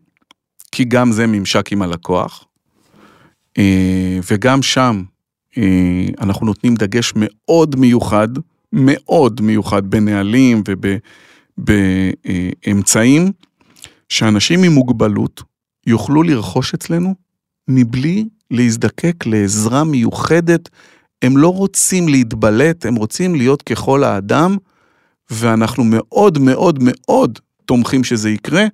כי 0.73 0.85
גם 0.85 1.13
זה 1.13 1.27
ממשק 1.27 1.73
עם 1.73 1.83
הלקוח, 1.83 2.45
אה, 3.59 4.19
וגם 4.31 4.63
שם 4.63 5.03
אה, 5.59 6.07
אנחנו 6.21 6.47
נותנים 6.47 6.75
דגש 6.75 7.13
מאוד 7.17 7.77
מיוחד, 7.77 8.29
מאוד 8.73 9.41
מיוחד 9.41 9.91
בנהלים 9.91 10.63
ובאמצעים, 11.59 13.33
שאנשים 14.09 14.63
עם 14.63 14.73
מוגבלות 14.73 15.43
יוכלו 15.87 16.23
לרכוש 16.23 16.75
אצלנו 16.75 17.15
מבלי 17.69 18.25
להזדקק 18.51 19.27
לעזרה 19.27 19.85
מיוחדת. 19.85 20.69
הם 21.23 21.37
לא 21.37 21.49
רוצים 21.49 22.09
להתבלט, 22.09 22.87
הם 22.87 22.95
רוצים 22.95 23.35
להיות 23.35 23.63
ככל 23.63 24.05
האדם, 24.05 24.57
ואנחנו 25.31 25.85
מאוד 25.85 26.39
מאוד 26.39 26.79
מאוד 26.83 27.39
תומכים 27.65 28.05
שזה 28.05 28.31
יקרה, 28.31 28.65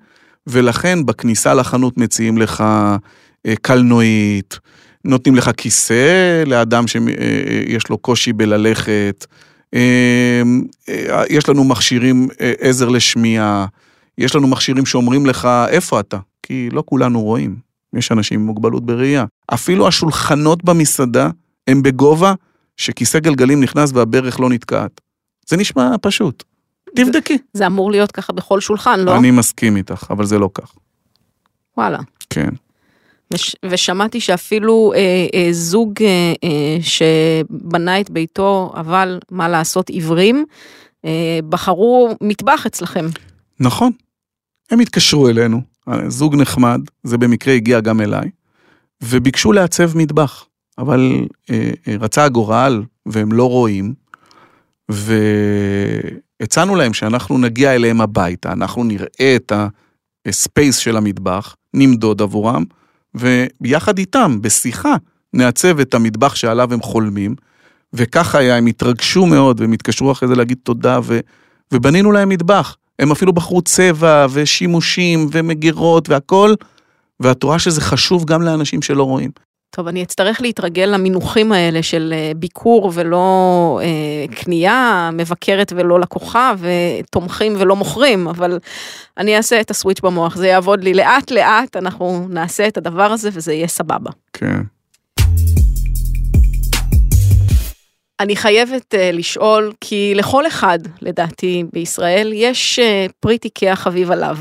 ולכן 0.46 1.06
בכניסה 1.06 1.54
לחנות 1.54 1.98
מציעים 1.98 2.38
לך 2.38 2.60
אה, 3.46 3.54
קלנועית, 3.62 4.58
נותנים 5.04 5.36
לך 5.36 5.50
כיסא 5.56 6.42
לאדם 6.46 6.86
שיש 6.86 7.88
לו 7.88 7.98
קושי 7.98 8.32
בללכת, 8.32 9.26
אה, 9.74 10.42
אה, 10.88 11.22
יש 11.30 11.48
לנו 11.48 11.64
מכשירים 11.64 12.28
אה, 12.40 12.52
עזר 12.60 12.88
לשמיעה, 12.88 13.66
יש 14.18 14.34
לנו 14.34 14.48
מכשירים 14.48 14.86
שאומרים 14.86 15.26
לך 15.26 15.48
איפה 15.68 16.00
אתה, 16.00 16.18
כי 16.42 16.68
לא 16.72 16.82
כולנו 16.86 17.22
רואים, 17.22 17.56
יש 17.94 18.12
אנשים 18.12 18.40
עם 18.40 18.46
מוגבלות 18.46 18.86
בראייה. 18.86 19.24
אפילו 19.54 19.88
השולחנות 19.88 20.64
במסעדה 20.64 21.30
הם 21.66 21.82
בגובה 21.82 22.34
שכיסא 22.76 23.18
גלגלים 23.18 23.60
נכנס 23.60 23.90
והברך 23.94 24.40
לא 24.40 24.50
נתקעת. 24.50 25.00
זה 25.48 25.56
נשמע 25.56 25.94
פשוט. 26.02 26.44
תבדקי. 26.96 27.38
זה 27.52 27.66
אמור 27.66 27.90
להיות 27.90 28.12
ככה 28.12 28.32
בכל 28.32 28.60
שולחן, 28.60 29.00
לא? 29.00 29.16
אני 29.16 29.30
מסכים 29.30 29.76
איתך, 29.76 30.06
אבל 30.10 30.24
זה 30.24 30.38
לא 30.38 30.50
כך. 30.54 30.72
וואלה. 31.76 31.98
כן. 32.30 32.48
וש, 33.32 33.56
ושמעתי 33.64 34.20
שאפילו 34.20 34.92
אה, 34.94 35.26
אה, 35.34 35.48
זוג 35.52 35.92
אה, 36.00 36.32
אה, 36.44 36.78
שבנה 36.82 38.00
את 38.00 38.10
ביתו, 38.10 38.72
אבל 38.76 39.18
מה 39.30 39.48
לעשות, 39.48 39.88
עיוורים, 39.88 40.44
אה, 41.04 41.38
בחרו 41.48 42.16
מטבח 42.20 42.66
אצלכם. 42.66 43.06
נכון. 43.60 43.92
הם 44.70 44.80
התקשרו 44.80 45.28
אלינו, 45.28 45.60
זוג 46.08 46.36
נחמד, 46.36 46.80
זה 47.02 47.18
במקרה 47.18 47.54
הגיע 47.54 47.80
גם 47.80 48.00
אליי, 48.00 48.30
וביקשו 49.02 49.52
לעצב 49.52 49.98
מטבח, 49.98 50.46
אבל 50.78 51.26
אה, 51.50 51.70
אה, 51.88 51.94
רצה 52.00 52.24
הגורל 52.24 52.82
והם 53.06 53.32
לא 53.32 53.48
רואים, 53.48 53.94
והצענו 54.88 56.76
להם 56.76 56.92
שאנחנו 56.92 57.38
נגיע 57.38 57.74
אליהם 57.74 58.00
הביתה, 58.00 58.52
אנחנו 58.52 58.84
נראה 58.84 59.36
את 59.36 59.52
הספייס 60.28 60.76
של 60.76 60.96
המטבח, 60.96 61.56
נמדוד 61.74 62.22
עבורם, 62.22 62.64
ויחד 63.60 63.98
איתם, 63.98 64.38
בשיחה, 64.40 64.94
נעצב 65.32 65.80
את 65.80 65.94
המטבח 65.94 66.34
שעליו 66.34 66.72
הם 66.72 66.82
חולמים, 66.82 67.34
וכך 67.92 68.34
היה, 68.34 68.56
הם 68.56 68.66
התרגשו 68.66 69.26
מאוד, 69.26 69.60
והם 69.60 69.72
התקשרו 69.72 70.12
אחרי 70.12 70.28
זה 70.28 70.34
להגיד 70.34 70.58
תודה, 70.62 71.00
ו, 71.02 71.20
ובנינו 71.72 72.12
להם 72.12 72.28
מטבח. 72.28 72.76
הם 72.98 73.12
אפילו 73.12 73.32
בחרו 73.32 73.62
צבע 73.62 74.26
ושימושים 74.32 75.28
ומגירות 75.32 76.08
והכל, 76.08 76.54
ואת 77.20 77.42
רואה 77.42 77.58
שזה 77.58 77.80
חשוב 77.80 78.24
גם 78.24 78.42
לאנשים 78.42 78.82
שלא 78.82 79.02
רואים. 79.02 79.30
טוב, 79.76 79.88
אני 79.88 80.02
אצטרך 80.02 80.40
להתרגל 80.40 80.84
למינוחים 80.84 81.52
האלה 81.52 81.82
של 81.82 82.14
אה, 82.16 82.32
ביקור 82.36 82.90
ולא 82.94 83.80
אה, 83.82 84.34
קנייה, 84.36 85.10
מבקרת 85.12 85.72
ולא 85.76 86.00
לקוחה, 86.00 86.52
ותומכים 86.58 87.54
ולא 87.58 87.76
מוכרים, 87.76 88.28
אבל 88.28 88.58
אני 89.18 89.36
אעשה 89.36 89.60
את 89.60 89.70
הסוויץ' 89.70 90.00
במוח, 90.00 90.36
זה 90.36 90.46
יעבוד 90.46 90.84
לי 90.84 90.94
לאט 90.94 91.30
לאט, 91.30 91.76
אנחנו 91.76 92.26
נעשה 92.30 92.68
את 92.68 92.76
הדבר 92.76 93.12
הזה 93.12 93.30
וזה 93.32 93.52
יהיה 93.52 93.68
סבבה. 93.68 94.10
כן. 94.32 94.60
אני 98.20 98.36
חייבת 98.36 98.94
uh, 98.94 99.16
לשאול, 99.16 99.72
כי 99.80 100.12
לכל 100.16 100.46
אחד, 100.46 100.78
לדעתי, 101.02 101.64
בישראל, 101.72 102.32
יש 102.34 102.78
uh, 102.78 103.12
פריט 103.20 103.44
איקאה 103.44 103.76
חביב 103.76 104.10
עליו. 104.10 104.36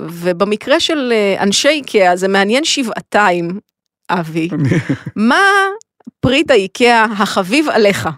ובמקרה 0.00 0.80
של 0.80 1.12
uh, 1.12 1.42
אנשי 1.42 1.68
איקאה, 1.68 2.16
זה 2.16 2.28
מעניין 2.28 2.64
שבעתיים, 2.64 3.60
אבי. 4.10 4.48
מה 5.16 5.42
פריט 6.20 6.50
האיקאה 6.50 7.04
החביב 7.04 7.68
עליך? 7.68 8.08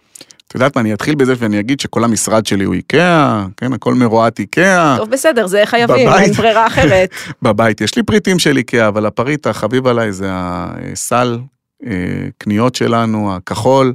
את 0.48 0.54
יודעת 0.54 0.76
מה, 0.76 0.82
אני 0.82 0.94
אתחיל 0.94 1.14
בזה 1.14 1.34
ואני 1.38 1.60
אגיד 1.60 1.80
שכל 1.80 2.04
המשרד 2.04 2.46
שלי 2.46 2.64
הוא 2.64 2.74
איקאה, 2.74 3.46
כן, 3.56 3.72
הכל 3.72 3.94
מרועט 3.94 4.38
איקאה. 4.38 4.96
טוב, 4.98 5.10
בסדר, 5.10 5.46
זה 5.46 5.62
חייבים, 5.64 6.06
בבית. 6.06 6.22
אין 6.22 6.32
ברירה 6.32 6.66
אחרת. 6.66 7.10
בבית 7.42 7.80
יש 7.80 7.96
לי 7.96 8.02
פריטים 8.02 8.38
של 8.38 8.56
איקאה, 8.56 8.88
אבל 8.88 9.06
הפריט 9.06 9.46
החביב 9.46 9.86
עליי 9.86 10.12
זה 10.12 10.28
הסל 10.32 11.38
אה, 11.86 11.92
קניות 12.38 12.74
שלנו, 12.74 13.36
הכחול, 13.36 13.94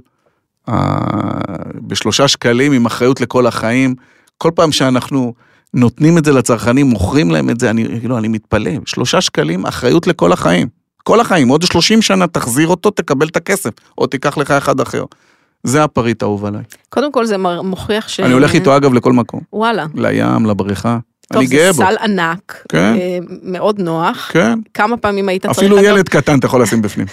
בשלושה 1.88 2.28
שקלים 2.28 2.72
עם 2.72 2.86
אחריות 2.86 3.22
לכל 3.22 3.48
החיים. 3.48 3.96
כל 4.38 4.52
פעם 4.56 4.72
שאנחנו 4.72 5.34
נותנים 5.74 6.18
את 6.18 6.26
זה 6.26 6.32
לצרכנים, 6.32 6.86
מוכרים 6.86 7.32
להם 7.32 7.50
את 7.50 7.60
זה, 7.60 7.70
אני, 7.70 8.00
כאילו, 8.00 8.18
אני 8.18 8.28
מתפלא, 8.28 8.72
שלושה 8.86 9.22
שקלים 9.22 9.66
אחריות 9.66 10.08
לכל 10.08 10.32
החיים. 10.32 10.68
כל 11.08 11.20
החיים, 11.20 11.48
עוד 11.48 11.62
30 11.62 12.02
שנה 12.02 12.28
תחזיר 12.28 12.68
אותו, 12.68 12.92
תקבל 12.92 13.28
את 13.28 13.36
הכסף, 13.36 13.72
או 13.98 14.08
תיקח 14.08 14.38
לך 14.38 14.52
אחד 14.52 14.80
אחר. 14.80 15.04
זה 15.64 15.84
הפריט 15.84 16.22
האהוב 16.24 16.46
עליי. 16.46 16.62
קודם 16.90 17.12
כל 17.12 17.26
זה 17.26 17.38
מוכיח 17.64 18.08
ש... 18.08 18.20
אני 18.20 18.34
הולך 18.34 18.54
איתו 18.54 18.78
אגב 18.78 18.94
לכל 18.94 19.14
מקום, 19.14 19.42
וואלה. 19.54 19.86
לים, 19.96 20.46
לבריכה. 20.46 20.98
טוב, 21.34 21.38
אני 21.38 21.48
גאה 21.48 21.72
זה 21.72 21.84
בו. 21.84 21.90
סל 21.90 21.96
ענק, 22.02 22.66
כן. 22.70 22.78
אה, 22.78 23.18
מאוד 23.44 23.80
נוח. 23.82 24.30
כן, 24.34 24.60
כמה 24.74 24.98
פעמים 24.98 25.30
היית 25.30 25.46
צריך... 25.46 25.58
אפילו 25.58 25.78
ילד 25.78 26.10
קטן 26.10 26.40
אתה 26.40 26.46
יכול 26.46 26.62
לשים 26.62 26.82
בפנים. 26.82 27.08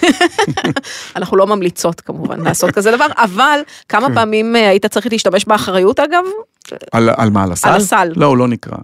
אנחנו 1.16 1.36
לא 1.36 1.46
ממליצות 1.46 2.00
כמובן 2.00 2.40
לעשות 2.40 2.70
כזה 2.70 2.90
דבר, 2.90 3.06
אבל 3.16 3.60
כמה 3.88 4.08
כן. 4.08 4.14
פעמים 4.14 4.56
אה, 4.56 4.68
היית 4.68 4.86
צריך 4.86 5.06
להשתמש 5.10 5.44
באחריות 5.44 6.00
אגב? 6.00 6.24
על, 6.92 7.10
על 7.16 7.30
מה, 7.30 7.42
על 7.42 7.52
הסל? 7.52 7.68
על 7.68 7.76
הסל. 7.76 8.12
לא, 8.16 8.26
הוא 8.26 8.36
לא 8.36 8.48
נקרא. 8.48 8.76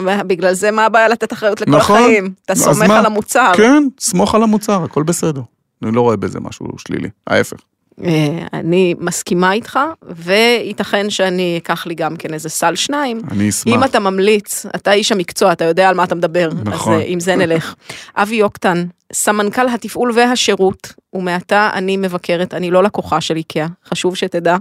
ובגלל 0.00 0.54
זה 0.54 0.70
מה 0.70 0.84
הבעיה 0.84 1.08
לתת 1.08 1.32
אחריות 1.32 1.60
לכל 1.60 1.70
נכון. 1.70 1.96
החיים? 1.96 2.32
אתה 2.44 2.54
סומך 2.54 2.88
מה? 2.88 2.98
על 2.98 3.06
המוצר. 3.06 3.52
כן, 3.56 3.82
סמוך 4.00 4.34
על 4.34 4.42
המוצר, 4.42 4.84
הכל 4.84 5.02
בסדר. 5.02 5.40
אני 5.82 5.92
לא 5.92 6.00
רואה 6.00 6.16
בזה 6.16 6.40
משהו 6.40 6.66
שלילי, 6.78 7.08
ההפך. 7.26 7.56
אה, 8.04 8.46
אני 8.52 8.94
מסכימה 9.00 9.52
איתך, 9.52 9.78
וייתכן 10.02 11.10
שאני 11.10 11.58
אקח 11.62 11.86
לי 11.86 11.94
גם 11.94 12.16
כן 12.16 12.34
איזה 12.34 12.48
סל 12.48 12.74
שניים. 12.74 13.20
אני 13.30 13.48
אשמח. 13.48 13.74
אם 13.74 13.84
אתה 13.84 14.00
ממליץ, 14.00 14.66
אתה 14.74 14.92
איש 14.92 15.12
המקצוע, 15.12 15.52
אתה 15.52 15.64
יודע 15.64 15.88
על 15.88 15.94
מה 15.94 16.04
אתה 16.04 16.14
מדבר, 16.14 16.48
נכון. 16.64 16.94
אז 16.94 17.00
אה, 17.00 17.04
עם 17.06 17.20
זה 17.20 17.36
נלך. 17.36 17.74
אבי 18.22 18.36
יוקטן, 18.36 18.86
סמנכ"ל 19.12 19.68
התפעול 19.68 20.12
והשירות, 20.14 20.92
ומעתה 21.12 21.70
אני 21.72 21.96
מבקרת, 21.96 22.54
אני 22.54 22.70
לא 22.70 22.82
לקוחה 22.82 23.20
של 23.20 23.36
איקאה, 23.36 23.66
חשוב 23.88 24.16
שתדע, 24.16 24.56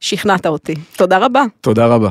שכנעת 0.00 0.46
אותי. 0.46 0.74
תודה 0.96 1.18
רבה. 1.18 1.44
תודה 1.60 1.86
רבה. 1.86 2.10